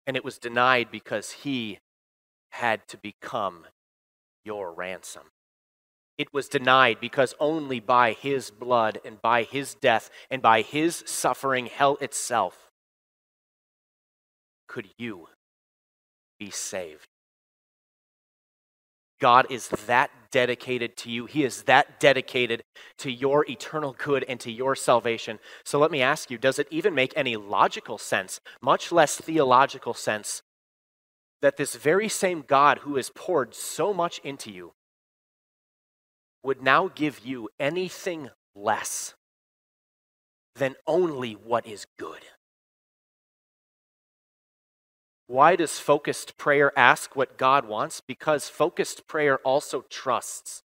And 0.07 0.17
it 0.17 0.25
was 0.25 0.39
denied 0.39 0.91
because 0.91 1.31
he 1.31 1.79
had 2.51 2.87
to 2.89 2.97
become 2.97 3.67
your 4.45 4.73
ransom. 4.73 5.23
It 6.19 6.33
was 6.33 6.49
denied 6.49 6.99
because 7.01 7.35
only 7.41 7.81
by 7.81 8.13
his 8.13 8.51
blood 8.51 9.01
and 9.05 9.21
by 9.23 9.45
his 9.45 9.75
death 9.75 10.11
and 10.31 10.43
by 10.43 10.63
his 10.63 11.03
suffering, 11.07 11.67
hell 11.67 11.97
itself, 12.01 12.71
could 14.69 14.89
you 14.99 15.29
be 16.39 16.51
saved. 16.51 17.07
God 19.23 19.47
is 19.51 19.69
that 19.87 20.11
dedicated 20.33 20.97
to 20.97 21.09
you. 21.09 21.27
He 21.27 21.45
is 21.45 21.63
that 21.63 22.01
dedicated 22.01 22.65
to 22.99 23.13
your 23.13 23.49
eternal 23.49 23.95
good 23.97 24.25
and 24.29 24.41
to 24.41 24.51
your 24.51 24.75
salvation. 24.75 25.39
So 25.65 25.79
let 25.79 25.93
me 25.93 26.03
ask 26.03 26.29
you 26.29 26.39
does 26.39 26.59
it 26.59 26.67
even 26.73 26.93
make 26.93 27.13
any 27.15 27.37
logical 27.37 27.99
sense, 27.99 28.41
much 28.61 28.91
less 28.91 29.17
theological 29.17 29.95
sense, 29.95 30.43
that 31.41 31.57
this 31.57 31.77
very 31.77 32.09
same 32.09 32.43
God 32.45 32.79
who 32.79 32.97
has 32.97 33.11
poured 33.15 33.55
so 33.55 33.95
much 33.95 34.19
into 34.25 34.51
you 34.51 34.73
would 36.43 36.61
now 36.61 36.89
give 36.89 37.21
you 37.25 37.49
anything 37.61 38.31
less 38.57 39.15
than 40.57 40.75
only 40.85 41.35
what 41.35 41.65
is 41.65 41.87
good. 41.97 42.23
Why 45.33 45.57
does 45.57 45.79
focused 45.79 46.37
prayer 46.37 46.79
ask 46.79 47.17
what 47.17 47.39
God 47.39 47.67
wants? 47.67 48.03
Because 48.07 48.51
focused 48.51 49.07
prayer 49.09 49.39
also 49.39 49.87
trusts 49.89 50.63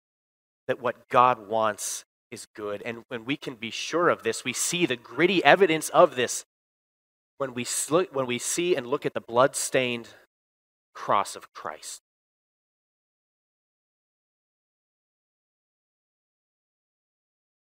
that 0.67 0.81
what 0.81 1.07
God 1.07 1.47
wants 1.47 2.03
is 2.31 2.47
good. 2.47 2.81
And 2.81 3.03
when 3.07 3.25
we 3.25 3.37
can 3.37 3.53
be 3.53 3.69
sure 3.69 4.09
of 4.09 4.23
this, 4.23 4.43
we 4.43 4.53
see 4.53 4.87
the 4.87 4.95
gritty 4.95 5.43
evidence 5.43 5.89
of 5.89 6.15
this 6.15 6.45
when 7.37 7.53
we, 7.53 7.63
sl- 7.63 8.09
when 8.11 8.25
we 8.25 8.39
see 8.39 8.75
and 8.75 8.87
look 8.87 9.05
at 9.05 9.13
the 9.13 9.21
blood-stained 9.21 10.09
cross 10.95 11.35
of 11.35 11.53
Christ. 11.53 12.01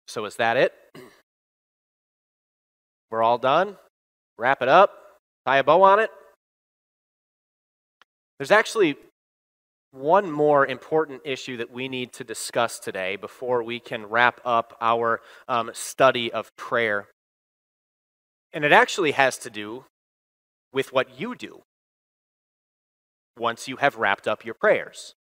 So, 0.07 0.25
is 0.25 0.37
that 0.37 0.57
it? 0.57 0.73
We're 3.11 3.25
all 3.25 3.39
done? 3.39 3.77
Wrap 4.39 4.63
it 4.63 4.69
up? 4.69 4.93
Tie 5.49 5.59
a 5.59 5.65
bow 5.65 5.83
on 5.83 5.99
it? 5.99 6.11
There's 8.39 8.51
actually 8.51 8.97
one 9.93 10.31
more 10.31 10.67
important 10.67 11.23
issue 11.25 11.57
that 11.57 11.71
we 11.71 11.89
need 11.89 12.13
to 12.15 12.25
discuss 12.25 12.79
today 12.79 13.17
before 13.17 13.63
we 13.63 13.81
can 13.81 14.07
wrap 14.07 14.41
up 14.45 14.77
our 14.81 15.21
um, 15.49 15.71
study 15.73 16.31
of 16.33 16.55
prayer. 16.57 17.09
And 18.53 18.65
it 18.65 18.73
actually 18.73 19.13
has 19.13 19.39
to 19.39 19.51
do 19.51 19.85
with 20.73 20.93
what 20.93 21.19
you 21.19 21.35
do 21.35 21.63
once 23.39 23.69
you 23.69 23.77
have 23.77 23.97
wrapped 23.97 24.29
up 24.29 24.45
your 24.45 24.55
prayers. 24.55 25.15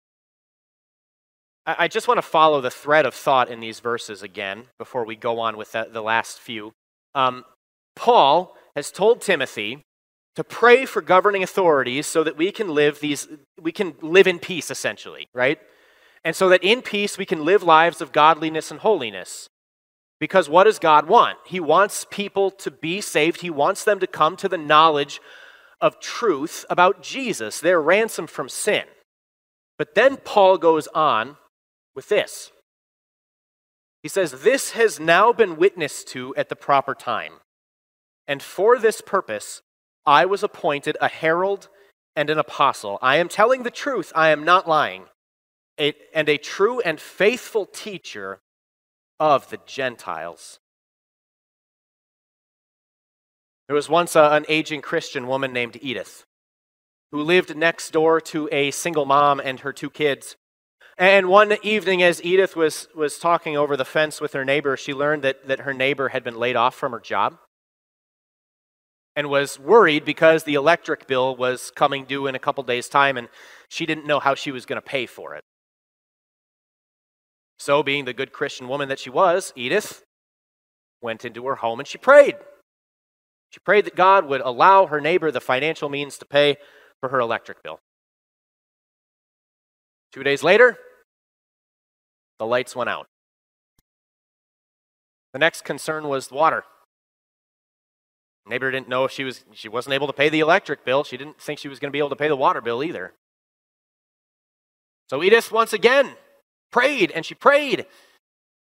I 1.67 1.89
just 1.89 2.09
want 2.09 2.19
to 2.19 2.23
follow 2.23 2.61
the 2.61 2.71
thread 2.71 3.07
of 3.07 3.15
thought 3.15 3.49
in 3.49 3.61
these 3.61 3.81
verses 3.81 4.23
again 4.23 4.65
before 4.79 5.07
we 5.07 5.17
go 5.17 5.41
on 5.41 5.57
with 5.57 5.73
the, 5.73 5.89
the 5.91 6.03
last 6.03 6.39
few. 6.39 6.73
Um, 7.15 7.45
Paul 7.97 8.55
has 8.77 8.91
told 8.91 9.23
Timothy 9.23 9.83
to 10.37 10.45
pray 10.45 10.85
for 10.85 11.01
governing 11.01 11.43
authorities 11.43 12.07
so 12.07 12.25
that 12.25 12.37
we 12.37 12.51
can 12.51 12.69
live 12.69 13.01
these 13.01 13.29
we 13.61 13.73
can 13.73 13.95
live 14.01 14.27
in 14.27 14.39
peace 14.39 14.71
essentially, 14.71 15.29
right? 15.33 15.59
And 16.25 16.35
so 16.35 16.49
that 16.49 16.65
in 16.65 16.83
peace 16.83 17.19
we 17.19 17.27
can 17.27 17.45
live 17.45 17.63
lives 17.63 18.01
of 18.01 18.13
godliness 18.13 18.71
and 18.71 18.81
holiness. 18.81 19.49
Because 20.21 20.49
what 20.49 20.65
does 20.65 20.79
God 20.79 21.07
want? 21.07 21.39
He 21.45 21.61
wants 21.61 22.07
people 22.11 22.51
to 22.53 22.71
be 22.71 23.01
saved. 23.01 23.41
He 23.41 23.51
wants 23.51 23.85
them 23.85 24.01
to 24.01 24.07
come 24.07 24.37
to 24.37 24.49
the 24.49 24.59
knowledge 24.59 25.21
of 25.81 26.01
truth 26.01 26.65
about 26.71 27.03
Jesus, 27.03 27.61
their 27.61 27.81
ransom 27.81 28.27
from 28.27 28.49
sin. 28.49 28.85
But 29.77 29.95
then 29.95 30.17
Paul 30.17 30.57
goes 30.57 30.87
on 30.89 31.37
with 31.95 32.09
this. 32.09 32.53
He 34.03 34.09
says, 34.09 34.43
This 34.43 34.73
has 34.73 35.01
now 35.01 35.33
been 35.33 35.57
witnessed 35.57 36.09
to 36.09 36.35
at 36.37 36.49
the 36.49 36.57
proper 36.57 36.95
time. 36.95 37.35
And 38.27 38.43
for 38.43 38.79
this 38.79 39.01
purpose, 39.01 39.63
I 40.07 40.27
was 40.27 40.43
appointed 40.43 40.97
a 41.01 41.09
herald 41.09 41.69
and 42.17 42.31
an 42.31 42.39
apostle. 42.39 42.99
I 43.03 43.17
am 43.17 43.29
telling 43.29 43.63
the 43.63 43.71
truth, 43.71 44.13
I 44.15 44.31
am 44.31 44.45
not 44.45 44.69
lying, 44.69 45.05
a, 45.79 45.95
and 46.15 46.29
a 46.29 46.39
true 46.39 46.81
and 46.81 47.01
faithful 47.01 47.67
teacher 47.67 48.41
of 49.19 49.49
the 49.51 49.59
Gentiles. 49.67 50.59
There 53.67 53.75
was 53.75 53.89
once 53.89 54.15
a, 54.15 54.31
an 54.33 54.45
aging 54.49 54.83
Christian 54.83 55.27
woman 55.27 55.53
named 55.53 55.79
Edith 55.81 56.25
who 57.11 57.23
lived 57.23 57.57
next 57.57 57.93
door 57.93 58.21
to 58.21 58.49
a 58.53 58.71
single 58.73 59.07
mom 59.07 59.41
and 59.41 59.61
her 59.61 59.73
two 59.73 59.91
kids. 59.91 60.37
And 60.99 61.29
one 61.29 61.57
evening, 61.63 62.03
as 62.03 62.23
Edith 62.25 62.57
was, 62.57 62.89
was 62.95 63.19
talking 63.19 63.57
over 63.57 63.77
the 63.77 63.85
fence 63.85 64.21
with 64.21 64.33
her 64.33 64.45
neighbor, 64.45 64.77
she 64.77 64.93
learned 64.93 65.23
that, 65.23 65.47
that 65.49 65.61
her 65.61 65.73
neighbor 65.73 66.09
had 66.09 66.23
been 66.23 66.37
laid 66.37 66.57
off 66.57 66.75
from 66.75 66.93
her 66.93 67.01
job 67.01 67.39
and 69.17 69.29
was 69.29 69.59
worried 69.59 70.05
because 70.05 70.45
the 70.45 70.55
electric 70.55 71.07
bill 71.07 71.37
was 71.37 71.71
coming 71.75 72.05
due 72.05 72.27
in 72.27 72.35
a 72.35 72.39
couple 72.39 72.63
days' 72.65 72.89
time 72.89 73.17
and 73.17 73.29
she 73.69 73.87
didn't 73.87 74.07
know 74.07 74.21
how 74.21 74.35
she 74.35 74.51
was 74.51 74.67
going 74.67 74.77
to 74.77 74.83
pay 74.83 75.07
for 75.07 75.35
it. 75.35 75.43
So, 77.59 77.83
being 77.83 78.05
the 78.05 78.13
good 78.13 78.33
Christian 78.33 78.69
woman 78.69 78.89
that 78.89 78.99
she 78.99 79.11
was, 79.11 79.53
Edith 79.55 80.03
went 81.01 81.25
into 81.25 81.47
her 81.47 81.57
home 81.57 81.79
and 81.79 81.87
she 81.87 81.99
prayed. 81.99 82.35
She 83.51 83.61
prayed 83.61 83.85
that 83.85 83.95
God 83.95 84.27
would 84.27 84.41
allow 84.41 84.87
her 84.87 85.01
neighbor 85.01 85.31
the 85.31 85.41
financial 85.41 85.89
means 85.89 86.19
to 86.19 86.25
pay 86.25 86.57
for 87.01 87.11
her 87.11 87.21
electric 87.21 87.63
bill. 87.63 87.79
Two 90.13 90.25
days 90.25 90.43
later, 90.43 90.77
the 92.39 92.47
lights 92.47 92.75
went 92.75 92.91
out. 92.91 93.07
The 95.33 95.39
next 95.39 95.63
concern 95.65 96.09
was 96.09 96.31
water. 96.31 96.65
Neighbor 98.47 98.71
didn't 98.71 98.89
know 98.89 99.05
if 99.05 99.11
she 99.11 99.25
was 99.25 99.45
she 99.53 99.69
wasn't 99.69 99.95
able 99.95 100.07
to 100.07 100.13
pay 100.13 100.29
the 100.29 100.41
electric 100.41 100.85
bill. 100.85 101.03
She 101.05 101.17
didn't 101.17 101.41
think 101.41 101.59
she 101.59 101.69
was 101.69 101.79
going 101.79 101.89
to 101.89 101.93
be 101.93 101.99
able 101.99 102.11
to 102.11 102.17
pay 102.17 102.29
the 102.29 102.37
water 102.37 102.61
bill 102.61 102.83
either. 102.83 103.15
So 105.09 105.23
Edith 105.23 105.51
once 105.51 105.73
again 105.73 106.15
prayed 106.71 107.11
and 107.11 107.25
she 107.25 107.35
prayed 107.35 107.87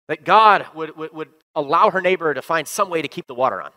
that 0.07 0.23
God 0.23 0.67
would, 0.75 0.95
would, 0.97 1.13
would 1.13 1.29
allow 1.55 1.89
her 1.89 2.01
neighbor 2.01 2.33
to 2.33 2.41
find 2.41 2.67
some 2.67 2.89
way 2.89 3.01
to 3.01 3.07
keep 3.07 3.27
the 3.27 3.33
water 3.33 3.61
on. 3.61 3.71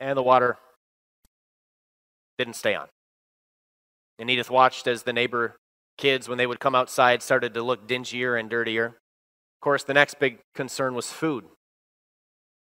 And 0.00 0.16
the 0.16 0.22
water 0.22 0.56
didn't 2.38 2.56
stay 2.56 2.74
on. 2.74 2.88
And 4.18 4.30
Edith 4.30 4.50
watched 4.50 4.86
as 4.86 5.02
the 5.02 5.12
neighbor 5.12 5.56
kids, 5.98 6.28
when 6.28 6.38
they 6.38 6.46
would 6.46 6.60
come 6.60 6.74
outside, 6.74 7.22
started 7.22 7.54
to 7.54 7.62
look 7.62 7.86
dingier 7.86 8.38
and 8.38 8.48
dirtier. 8.48 8.86
Of 8.86 9.60
course, 9.60 9.84
the 9.84 9.94
next 9.94 10.18
big 10.18 10.38
concern 10.54 10.94
was 10.94 11.12
food. 11.12 11.44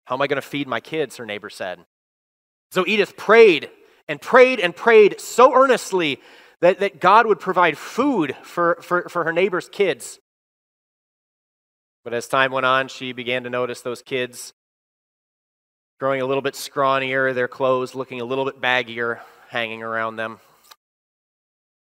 How 0.08 0.14
am 0.14 0.22
I 0.22 0.26
going 0.26 0.40
to 0.40 0.48
feed 0.48 0.66
my 0.66 0.80
kids? 0.80 1.18
Her 1.18 1.26
neighbor 1.26 1.50
said. 1.50 1.80
So 2.70 2.82
Edith 2.86 3.18
prayed 3.18 3.68
and 4.08 4.18
prayed 4.18 4.58
and 4.58 4.74
prayed 4.74 5.20
so 5.20 5.54
earnestly 5.54 6.18
that, 6.62 6.80
that 6.80 6.98
God 6.98 7.26
would 7.26 7.38
provide 7.38 7.76
food 7.76 8.34
for, 8.42 8.78
for, 8.80 9.06
for 9.10 9.24
her 9.24 9.34
neighbor's 9.34 9.68
kids. 9.68 10.18
But 12.04 12.14
as 12.14 12.26
time 12.26 12.52
went 12.52 12.64
on, 12.64 12.88
she 12.88 13.12
began 13.12 13.44
to 13.44 13.50
notice 13.50 13.82
those 13.82 14.00
kids 14.00 14.54
growing 16.00 16.22
a 16.22 16.26
little 16.26 16.40
bit 16.40 16.54
scrawnier, 16.54 17.34
their 17.34 17.46
clothes 17.46 17.94
looking 17.94 18.22
a 18.22 18.24
little 18.24 18.46
bit 18.46 18.62
baggier 18.62 19.20
hanging 19.48 19.82
around 19.82 20.16
them. 20.16 20.40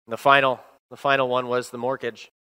And 0.07 0.13
the 0.13 0.17
final, 0.17 0.59
the 0.89 0.97
final 0.97 1.29
one 1.29 1.47
was 1.47 1.69
the 1.69 1.77
mortgage. 1.77 2.31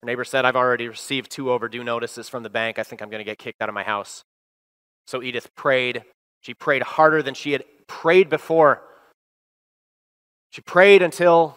Her 0.00 0.06
neighbor 0.06 0.24
said, 0.24 0.46
I've 0.46 0.56
already 0.56 0.88
received 0.88 1.30
two 1.30 1.52
overdue 1.52 1.84
notices 1.84 2.30
from 2.30 2.44
the 2.44 2.50
bank. 2.50 2.78
I 2.78 2.82
think 2.82 3.02
I'm 3.02 3.10
going 3.10 3.20
to 3.20 3.30
get 3.30 3.38
kicked 3.38 3.60
out 3.60 3.68
of 3.68 3.74
my 3.74 3.82
house. 3.82 4.24
So 5.06 5.22
Edith 5.22 5.54
prayed. 5.54 6.04
She 6.40 6.54
prayed 6.54 6.82
harder 6.82 7.22
than 7.22 7.34
she 7.34 7.52
had 7.52 7.64
prayed 7.86 8.28
before. 8.28 8.82
She 10.50 10.60
prayed 10.60 11.02
until 11.02 11.56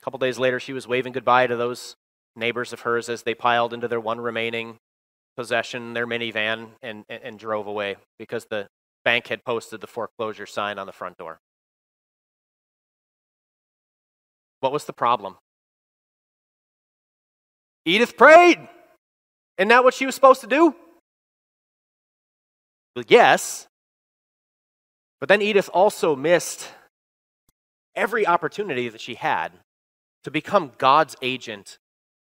a 0.00 0.04
couple 0.04 0.18
days 0.18 0.38
later 0.38 0.58
she 0.58 0.72
was 0.72 0.88
waving 0.88 1.12
goodbye 1.12 1.46
to 1.46 1.56
those 1.56 1.96
neighbors 2.36 2.72
of 2.72 2.80
hers 2.80 3.08
as 3.08 3.22
they 3.22 3.34
piled 3.34 3.72
into 3.72 3.88
their 3.88 4.00
one 4.00 4.20
remaining 4.20 4.78
possession, 5.36 5.94
their 5.94 6.06
minivan, 6.06 6.68
and, 6.82 7.04
and, 7.08 7.22
and 7.22 7.38
drove 7.38 7.66
away 7.66 7.96
because 8.18 8.46
the 8.46 8.66
bank 9.04 9.28
had 9.28 9.44
posted 9.44 9.80
the 9.80 9.86
foreclosure 9.86 10.46
sign 10.46 10.78
on 10.78 10.86
the 10.86 10.92
front 10.92 11.18
door. 11.18 11.38
What 14.60 14.72
was 14.72 14.84
the 14.84 14.92
problem? 14.92 15.36
Edith 17.84 18.16
prayed. 18.16 18.66
Isn't 19.58 19.68
that 19.68 19.84
what 19.84 19.94
she 19.94 20.06
was 20.06 20.14
supposed 20.14 20.40
to 20.40 20.46
do? 20.46 20.74
Well, 22.94 23.04
yes. 23.08 23.66
But 25.20 25.28
then 25.28 25.42
Edith 25.42 25.70
also 25.72 26.14
missed 26.14 26.68
every 27.94 28.26
opportunity 28.26 28.88
that 28.88 29.00
she 29.00 29.14
had 29.14 29.52
to 30.24 30.30
become 30.30 30.72
God's 30.78 31.16
agent 31.22 31.78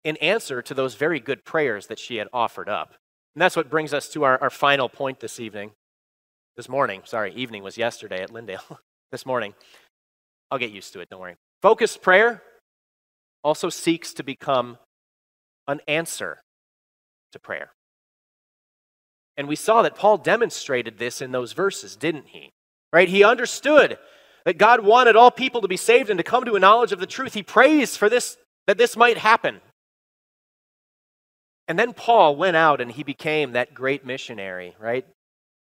in 0.04 0.18
answer 0.18 0.62
to 0.62 0.74
those 0.74 0.96
very 0.96 1.20
good 1.20 1.44
prayers 1.44 1.88
that 1.88 2.00
she 2.00 2.18
had 2.18 2.28
offered 2.34 2.70
up. 2.70 2.96
And 3.36 3.42
that's 3.42 3.56
what 3.56 3.70
brings 3.70 3.94
us 3.94 4.10
to 4.10 4.24
our, 4.24 4.42
our 4.42 4.50
final 4.50 4.90
point 4.90 5.20
this 5.20 5.40
evening. 5.40 5.72
This 6.56 6.70
morning, 6.70 7.02
sorry, 7.06 7.34
evening 7.34 7.64
was 7.64 7.78
yesterday 7.78 8.22
at 8.22 8.32
Lyndale. 8.32 8.80
this 9.12 9.26
morning. 9.26 9.54
I'll 10.52 10.60
get 10.60 10.72
used 10.72 10.94
to 10.94 11.00
it, 11.00 11.10
don't 11.10 11.22
worry. 11.22 11.36
Focused 11.62 12.02
prayer 12.02 12.42
also 13.44 13.70
seeks 13.70 14.14
to 14.14 14.24
become 14.24 14.78
an 15.68 15.80
answer 15.88 16.42
to 17.32 17.40
prayer. 17.40 17.72
And 19.40 19.48
we 19.48 19.56
saw 19.56 19.82
that 19.84 19.96
Paul 19.96 20.18
demonstrated 20.18 20.98
this 20.98 21.22
in 21.22 21.32
those 21.32 21.54
verses, 21.54 21.96
didn't 21.96 22.28
he? 22.28 22.52
Right? 22.92 23.08
He 23.08 23.24
understood 23.24 23.98
that 24.44 24.58
God 24.58 24.84
wanted 24.84 25.16
all 25.16 25.32
people 25.32 25.62
to 25.62 25.68
be 25.70 25.78
saved 25.78 26.10
and 26.10 26.18
to 26.18 26.26
come 26.26 26.44
to 26.44 26.56
a 26.56 26.60
knowledge 26.60 26.92
of 26.92 27.00
the 27.00 27.08
truth. 27.08 27.36
He 27.36 27.42
prays 27.42 27.96
for 27.96 28.10
this 28.10 28.36
that 28.68 28.78
this 28.78 28.98
might 28.98 29.18
happen. 29.18 29.62
And 31.70 31.80
then 31.80 31.94
Paul 31.94 32.36
went 32.36 32.58
out 32.58 32.82
and 32.82 32.92
he 32.92 33.02
became 33.02 33.54
that 33.54 33.74
great 33.74 34.06
missionary, 34.06 34.76
right? 34.78 35.06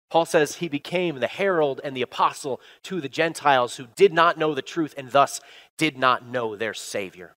Paul 0.10 0.26
says 0.26 0.56
he 0.56 0.70
became 0.70 1.20
the 1.20 1.28
herald 1.28 1.80
and 1.84 1.96
the 1.96 2.02
apostle 2.02 2.60
to 2.86 3.00
the 3.00 3.08
Gentiles 3.08 3.76
who 3.76 3.86
did 3.96 4.12
not 4.12 4.40
know 4.40 4.56
the 4.56 4.64
truth 4.64 4.96
and 4.98 5.12
thus 5.12 5.40
did 5.78 6.00
not 6.00 6.26
know 6.26 6.56
their 6.56 6.74
Savior. 6.74 7.36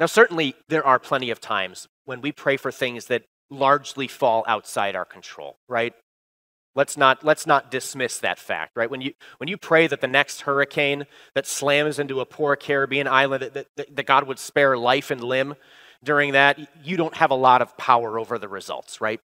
Now, 0.00 0.06
certainly, 0.06 0.56
there 0.68 0.84
are 0.84 0.98
plenty 0.98 1.30
of 1.30 1.40
times 1.40 1.86
when 2.06 2.20
we 2.20 2.32
pray 2.32 2.56
for 2.56 2.72
things 2.72 3.06
that 3.06 3.22
largely 3.52 4.08
fall 4.08 4.44
outside 4.48 4.96
our 4.96 5.04
control, 5.04 5.56
right? 5.68 5.94
Let's 6.74 6.96
not, 6.96 7.22
let's 7.22 7.46
not 7.46 7.70
dismiss 7.70 8.18
that 8.18 8.38
fact, 8.38 8.72
right? 8.76 8.90
When 8.90 9.02
you, 9.02 9.12
when 9.36 9.48
you 9.48 9.58
pray 9.58 9.86
that 9.86 10.00
the 10.00 10.06
next 10.08 10.42
hurricane 10.42 11.04
that 11.34 11.46
slams 11.46 11.98
into 11.98 12.20
a 12.20 12.26
poor 12.26 12.56
Caribbean 12.56 13.06
island, 13.06 13.42
that, 13.42 13.68
that, 13.76 13.94
that 13.96 14.06
God 14.06 14.26
would 14.26 14.38
spare 14.38 14.76
life 14.76 15.10
and 15.10 15.22
limb 15.22 15.54
during 16.02 16.32
that, 16.32 16.58
you 16.82 16.96
don't 16.96 17.14
have 17.16 17.30
a 17.30 17.34
lot 17.36 17.60
of 17.60 17.76
power 17.76 18.18
over 18.18 18.38
the 18.38 18.48
results, 18.48 19.00
right? 19.00 19.20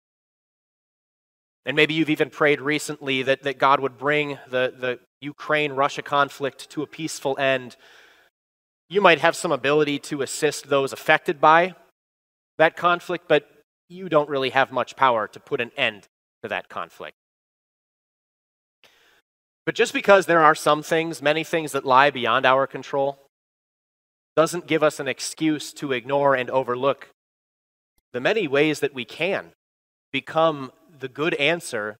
And 1.67 1.75
maybe 1.75 1.93
you've 1.93 2.09
even 2.09 2.29
prayed 2.29 2.61
recently 2.61 3.23
that, 3.23 3.43
that 3.43 3.59
God 3.59 3.79
would 3.79 3.97
bring 3.97 4.39
the, 4.49 4.73
the 4.77 4.99
Ukraine 5.21 5.73
Russia 5.73 6.01
conflict 6.01 6.69
to 6.71 6.81
a 6.81 6.87
peaceful 6.87 7.37
end. 7.39 7.75
You 8.89 9.01
might 9.01 9.19
have 9.19 9.35
some 9.35 9.51
ability 9.51 9.99
to 9.99 10.21
assist 10.23 10.69
those 10.69 10.93
affected 10.93 11.39
by 11.39 11.75
that 12.57 12.75
conflict, 12.75 13.25
but 13.27 13.47
you 13.89 14.09
don't 14.09 14.29
really 14.29 14.49
have 14.49 14.71
much 14.71 14.95
power 14.95 15.27
to 15.27 15.39
put 15.39 15.61
an 15.61 15.71
end 15.77 16.07
to 16.43 16.49
that 16.49 16.69
conflict. 16.69 17.17
But 19.65 19.75
just 19.75 19.93
because 19.93 20.25
there 20.25 20.43
are 20.43 20.55
some 20.55 20.83
things, 20.83 21.21
many 21.21 21.43
things 21.43 21.71
that 21.71 21.85
lie 21.85 22.11
beyond 22.11 22.45
our 22.45 22.67
control, 22.67 23.19
doesn't 24.35 24.67
give 24.67 24.83
us 24.83 24.99
an 24.99 25.07
excuse 25.07 25.73
to 25.73 25.91
ignore 25.91 26.35
and 26.35 26.49
overlook 26.49 27.09
the 28.13 28.19
many 28.21 28.47
ways 28.47 28.79
that 28.79 28.93
we 28.93 29.05
can 29.05 29.51
become 30.11 30.71
the 30.97 31.09
good 31.09 31.33
answer, 31.33 31.97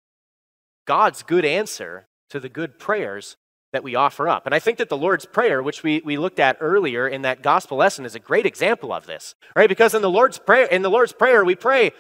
God's 0.86 1.24
good 1.24 1.44
answer 1.44 2.06
to 2.30 2.40
the 2.40 2.50
good 2.50 2.80
prayers 2.80 3.36
that 3.76 3.84
we 3.84 3.94
offer 3.94 4.28
up. 4.28 4.46
And 4.46 4.56
I 4.56 4.60
think 4.60 4.78
that 4.78 4.90
the 4.90 4.98
Lord's 4.98 5.26
Prayer, 5.26 5.62
which 5.62 5.84
we, 5.84 6.02
we 6.04 6.18
looked 6.18 6.40
at 6.40 6.58
earlier 6.62 7.08
in 7.08 7.24
that 7.24 7.44
gospel 7.44 7.78
lesson, 7.78 8.06
is 8.06 8.16
a 8.16 8.20
great 8.20 8.46
example 8.46 8.94
of 8.94 9.06
this. 9.06 9.36
Right? 9.56 9.70
Because 9.70 9.94
in 9.94 10.02
the 10.02 10.10
Lord's 10.10 10.40
Prayer, 10.40 10.66
in 10.66 10.82
the 10.82 10.90
Lord's 10.90 11.14
Prayer, 11.14 11.44
we 11.44 11.56
pray 11.56 11.92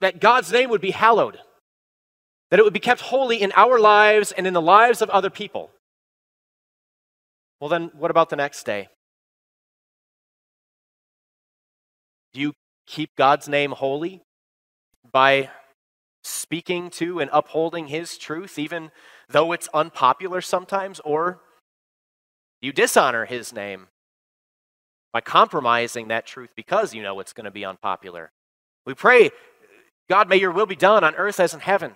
that 0.00 0.20
God's 0.20 0.52
name 0.52 0.70
would 0.70 0.80
be 0.80 0.90
hallowed, 0.90 1.38
that 2.50 2.58
it 2.58 2.64
would 2.64 2.72
be 2.72 2.80
kept 2.80 3.00
holy 3.00 3.40
in 3.40 3.52
our 3.54 3.78
lives 3.78 4.32
and 4.32 4.46
in 4.46 4.52
the 4.52 4.60
lives 4.60 5.00
of 5.00 5.08
other 5.10 5.30
people. 5.30 5.70
Well, 7.60 7.70
then, 7.70 7.90
what 7.94 8.10
about 8.10 8.30
the 8.30 8.36
next 8.36 8.64
day? 8.64 8.88
Do 12.32 12.40
you 12.40 12.52
keep 12.86 13.10
God's 13.16 13.48
name 13.48 13.70
holy 13.70 14.22
by 15.10 15.50
speaking 16.24 16.90
to 16.90 17.20
and 17.20 17.30
upholding 17.32 17.86
His 17.86 18.18
truth, 18.18 18.58
even 18.58 18.90
though 19.28 19.52
it's 19.52 19.68
unpopular 19.74 20.40
sometimes? 20.40 21.00
Or 21.00 21.40
you 22.60 22.72
dishonor 22.72 23.24
His 23.24 23.52
name 23.52 23.88
by 25.12 25.20
compromising 25.20 26.08
that 26.08 26.26
truth 26.26 26.50
because 26.56 26.94
you 26.94 27.02
know 27.02 27.20
it's 27.20 27.32
going 27.32 27.44
to 27.44 27.50
be 27.50 27.64
unpopular? 27.64 28.30
We 28.86 28.94
pray, 28.94 29.30
God, 30.08 30.28
may 30.28 30.36
your 30.36 30.50
will 30.50 30.66
be 30.66 30.76
done 30.76 31.04
on 31.04 31.14
earth 31.14 31.40
as 31.40 31.54
in 31.54 31.60
heaven. 31.60 31.94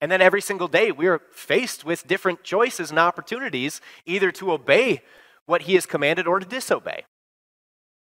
And 0.00 0.12
then 0.12 0.20
every 0.20 0.42
single 0.42 0.68
day 0.68 0.92
we're 0.92 1.20
faced 1.32 1.84
with 1.84 2.06
different 2.06 2.44
choices 2.44 2.90
and 2.90 2.98
opportunities 2.98 3.80
either 4.04 4.30
to 4.32 4.52
obey 4.52 5.02
what 5.46 5.62
he 5.62 5.74
has 5.74 5.86
commanded 5.86 6.26
or 6.26 6.38
to 6.38 6.46
disobey. 6.46 7.04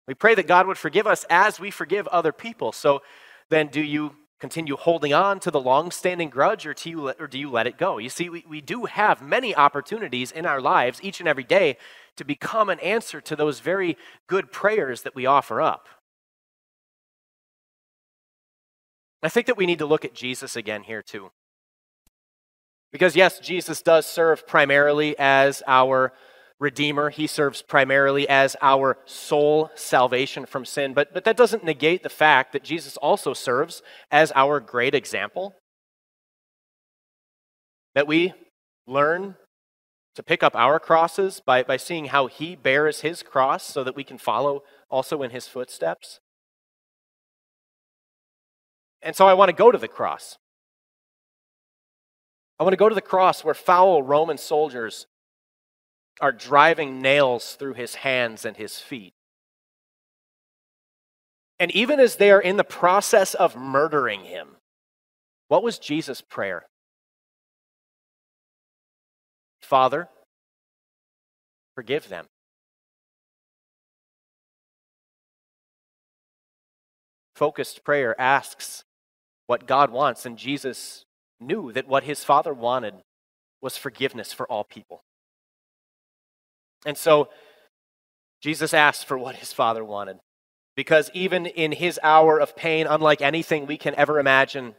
We 0.08 0.14
pray 0.14 0.36
that 0.36 0.48
God 0.48 0.68
would 0.68 0.78
forgive 0.78 1.08
us 1.08 1.26
as 1.30 1.60
we 1.60 1.72
forgive 1.72 2.08
other 2.08 2.32
people. 2.32 2.72
So 2.72 3.02
then, 3.50 3.68
do 3.68 3.82
you 3.82 4.16
continue 4.40 4.76
holding 4.76 5.14
on 5.14 5.40
to 5.40 5.52
the 5.52 5.60
long 5.60 5.90
standing 5.92 6.30
grudge 6.30 6.66
or 6.66 6.74
do, 6.74 6.90
you 6.90 7.02
let, 7.02 7.20
or 7.20 7.28
do 7.28 7.40
you 7.40 7.50
let 7.50 7.68
it 7.68 7.78
go? 7.78 7.98
You 7.98 8.10
see, 8.10 8.30
we, 8.30 8.46
we 8.48 8.62
do 8.62 8.86
have 8.86 9.22
many 9.22 9.56
opportunities 9.56 10.32
in 10.32 10.46
our 10.46 10.62
lives 10.62 11.00
each 11.02 11.20
and 11.20 11.28
every 11.28 11.44
day 11.44 11.78
to 12.18 12.24
become 12.24 12.70
an 12.70 12.80
answer 12.80 13.20
to 13.22 13.36
those 13.36 13.60
very 13.60 13.98
good 14.28 14.52
prayers 14.52 15.02
that 15.04 15.16
we 15.16 15.26
offer 15.26 15.62
up. 15.62 15.88
I 19.24 19.30
think 19.30 19.48
that 19.48 19.58
we 19.58 19.66
need 19.66 19.80
to 19.80 19.86
look 19.86 20.06
at 20.06 20.14
Jesus 20.14 20.56
again 20.56 20.84
here, 20.84 21.02
too. 21.02 21.32
Because, 22.92 23.16
yes, 23.16 23.40
Jesus 23.40 23.82
does 23.82 24.06
serve 24.06 24.48
primarily 24.48 25.16
as 25.18 25.64
our 25.68 26.14
Redeemer. 26.60 27.10
He 27.10 27.28
serves 27.28 27.62
primarily 27.62 28.28
as 28.28 28.56
our 28.62 28.98
sole 29.06 29.70
salvation 29.76 30.46
from 30.46 30.66
sin. 30.66 30.94
But, 30.94 31.14
but 31.14 31.24
that 31.26 31.38
doesn't 31.38 31.64
negate 31.64 32.04
the 32.04 32.10
fact 32.10 32.54
that 32.54 32.64
Jesus 32.64 32.98
also 32.98 33.34
serves 33.34 33.84
as 34.12 34.32
our 34.36 34.60
great 34.60 34.96
example. 34.96 35.56
That 37.94 38.08
we 38.08 38.34
learn 38.88 39.36
to 40.16 40.24
pick 40.24 40.42
up 40.42 40.56
our 40.56 40.80
crosses 40.80 41.42
by, 41.46 41.62
by 41.62 41.78
seeing 41.78 42.06
how 42.06 42.26
he 42.26 42.56
bears 42.56 43.02
his 43.02 43.22
cross 43.22 43.64
so 43.64 43.84
that 43.84 43.96
we 43.96 44.04
can 44.04 44.18
follow 44.18 44.64
also 44.90 45.22
in 45.22 45.30
his 45.30 45.48
footsteps. 45.48 46.20
And 49.04 49.16
so 49.16 49.28
I 49.28 49.36
want 49.36 49.50
to 49.50 49.56
go 49.56 49.72
to 49.72 49.78
the 49.78 49.88
cross. 49.88 50.38
I 52.60 52.64
want 52.64 52.74
to 52.74 52.78
go 52.78 52.90
to 52.90 52.96
the 52.96 53.02
cross 53.02 53.44
where 53.44 53.54
foul 53.54 54.02
Roman 54.02 54.40
soldiers 54.40 55.06
are 56.20 56.32
driving 56.32 57.02
nails 57.02 57.56
through 57.56 57.74
his 57.74 57.96
hands 57.96 58.46
and 58.46 58.58
his 58.58 58.80
feet. 58.80 59.14
And 61.60 61.72
even 61.72 62.00
as 62.00 62.16
they 62.16 62.32
are 62.32 62.42
in 62.42 62.58
the 62.58 62.64
process 62.64 63.34
of 63.34 63.56
murdering 63.56 64.26
him, 64.26 64.58
what 65.48 65.64
was 65.64 65.80
Jesus' 65.80 66.22
prayer? 66.22 66.66
Father, 69.62 70.10
forgive 71.76 72.10
them. 72.10 72.26
Focused 77.36 77.84
prayer 77.84 78.20
asks 78.20 78.84
what 79.46 79.68
God 79.68 79.92
wants, 79.92 80.26
and 80.26 80.38
Jesus 80.38 81.06
knew 81.40 81.72
that 81.72 81.88
what 81.88 82.04
his 82.04 82.24
Father 82.24 82.54
wanted 82.54 82.96
was 83.62 83.78
forgiveness 83.78 84.34
for 84.34 84.50
all 84.52 84.64
people. 84.64 85.04
And 86.86 86.98
so 86.98 87.30
Jesus 88.42 88.74
asked 88.74 89.06
for 89.06 89.18
what 89.18 89.36
his 89.36 89.54
Father 89.54 89.84
wanted. 89.84 90.18
Because 90.76 91.10
even 91.14 91.48
in 91.48 91.72
his 91.72 92.00
hour 92.04 92.40
of 92.40 92.56
pain, 92.56 92.86
unlike 92.88 93.22
anything 93.22 93.66
we 93.66 93.78
can 93.78 93.96
ever 93.96 94.20
imagine, 94.20 94.76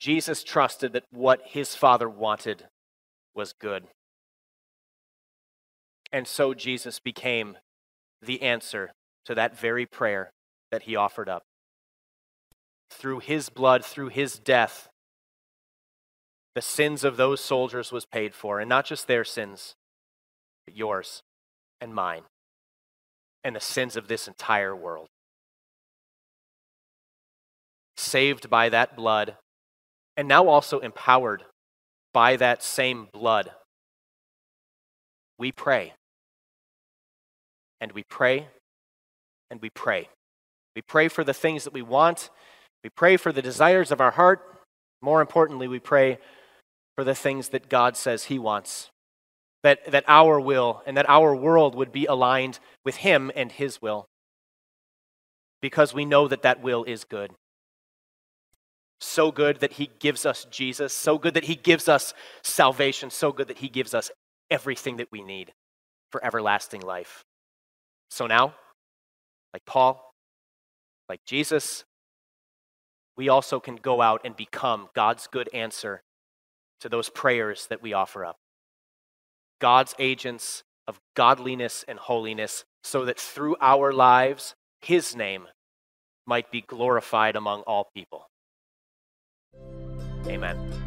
Jesus 0.00 0.42
trusted 0.42 0.92
that 0.94 1.04
what 1.12 1.40
his 1.44 1.76
Father 1.76 2.08
wanted 2.08 2.66
was 3.34 3.52
good. 3.52 3.84
And 6.10 6.26
so 6.26 6.54
Jesus 6.54 6.98
became 6.98 7.56
the 8.20 8.42
answer 8.42 8.92
to 9.24 9.34
that 9.36 9.56
very 9.56 9.86
prayer 9.86 10.32
that 10.72 10.82
he 10.82 10.96
offered 10.96 11.28
up. 11.28 11.44
Through 12.90 13.20
his 13.20 13.48
blood, 13.48 13.84
through 13.84 14.08
his 14.08 14.38
death, 14.38 14.88
the 16.54 16.60
sins 16.60 17.04
of 17.04 17.16
those 17.16 17.40
soldiers 17.40 17.92
was 17.92 18.04
paid 18.04 18.34
for, 18.34 18.58
and 18.60 18.68
not 18.68 18.84
just 18.84 19.06
their 19.06 19.24
sins, 19.24 19.74
yours 20.70 21.22
and 21.80 21.94
mine, 21.94 22.22
and 23.42 23.56
the 23.56 23.60
sins 23.60 23.96
of 23.96 24.08
this 24.08 24.28
entire 24.28 24.74
world. 24.74 25.08
Saved 27.96 28.50
by 28.50 28.68
that 28.68 28.96
blood, 28.96 29.36
and 30.16 30.28
now 30.28 30.48
also 30.48 30.78
empowered 30.80 31.44
by 32.12 32.36
that 32.36 32.62
same 32.62 33.08
blood, 33.12 33.50
we 35.38 35.50
pray. 35.50 35.94
And 37.80 37.92
we 37.92 38.04
pray, 38.04 38.48
and 39.50 39.60
we 39.60 39.70
pray. 39.70 40.08
We 40.76 40.82
pray 40.82 41.08
for 41.08 41.24
the 41.24 41.34
things 41.34 41.64
that 41.64 41.72
we 41.72 41.82
want. 41.82 42.30
We 42.84 42.90
pray 42.90 43.16
for 43.16 43.32
the 43.32 43.42
desires 43.42 43.90
of 43.90 44.00
our 44.00 44.12
heart. 44.12 44.40
More 45.00 45.20
importantly, 45.20 45.66
we 45.66 45.80
pray 45.80 46.18
for 46.94 47.04
the 47.04 47.14
things 47.14 47.48
that 47.48 47.68
God 47.68 47.96
says 47.96 48.24
He 48.24 48.38
wants. 48.38 48.90
That, 49.62 49.90
that 49.92 50.04
our 50.08 50.40
will 50.40 50.82
and 50.86 50.96
that 50.96 51.08
our 51.08 51.36
world 51.36 51.74
would 51.76 51.92
be 51.92 52.06
aligned 52.06 52.58
with 52.84 52.96
Him 52.96 53.30
and 53.36 53.52
His 53.52 53.80
will. 53.80 54.06
Because 55.60 55.94
we 55.94 56.04
know 56.04 56.26
that 56.26 56.42
that 56.42 56.60
will 56.60 56.82
is 56.84 57.04
good. 57.04 57.30
So 59.00 59.30
good 59.30 59.60
that 59.60 59.74
He 59.74 59.90
gives 60.00 60.26
us 60.26 60.46
Jesus, 60.50 60.92
so 60.92 61.16
good 61.18 61.34
that 61.34 61.44
He 61.44 61.54
gives 61.54 61.88
us 61.88 62.12
salvation, 62.42 63.10
so 63.10 63.30
good 63.32 63.48
that 63.48 63.58
He 63.58 63.68
gives 63.68 63.94
us 63.94 64.10
everything 64.50 64.96
that 64.96 65.08
we 65.12 65.22
need 65.22 65.52
for 66.10 66.24
everlasting 66.24 66.82
life. 66.82 67.24
So 68.10 68.26
now, 68.26 68.54
like 69.52 69.64
Paul, 69.64 70.12
like 71.08 71.20
Jesus, 71.24 71.84
we 73.16 73.28
also 73.28 73.60
can 73.60 73.76
go 73.76 74.00
out 74.00 74.22
and 74.24 74.36
become 74.36 74.88
God's 74.94 75.26
good 75.26 75.48
answer 75.52 76.02
to 76.80 76.88
those 76.88 77.08
prayers 77.08 77.66
that 77.68 77.82
we 77.82 77.92
offer 77.92 78.24
up. 78.24 78.36
God's 79.62 79.94
agents 80.00 80.64
of 80.88 80.98
godliness 81.14 81.84
and 81.86 81.96
holiness, 81.96 82.64
so 82.82 83.04
that 83.04 83.20
through 83.20 83.54
our 83.60 83.92
lives, 83.92 84.56
His 84.80 85.14
name 85.14 85.46
might 86.26 86.50
be 86.50 86.62
glorified 86.62 87.36
among 87.36 87.60
all 87.60 87.88
people. 87.94 88.28
Amen. 90.26 90.81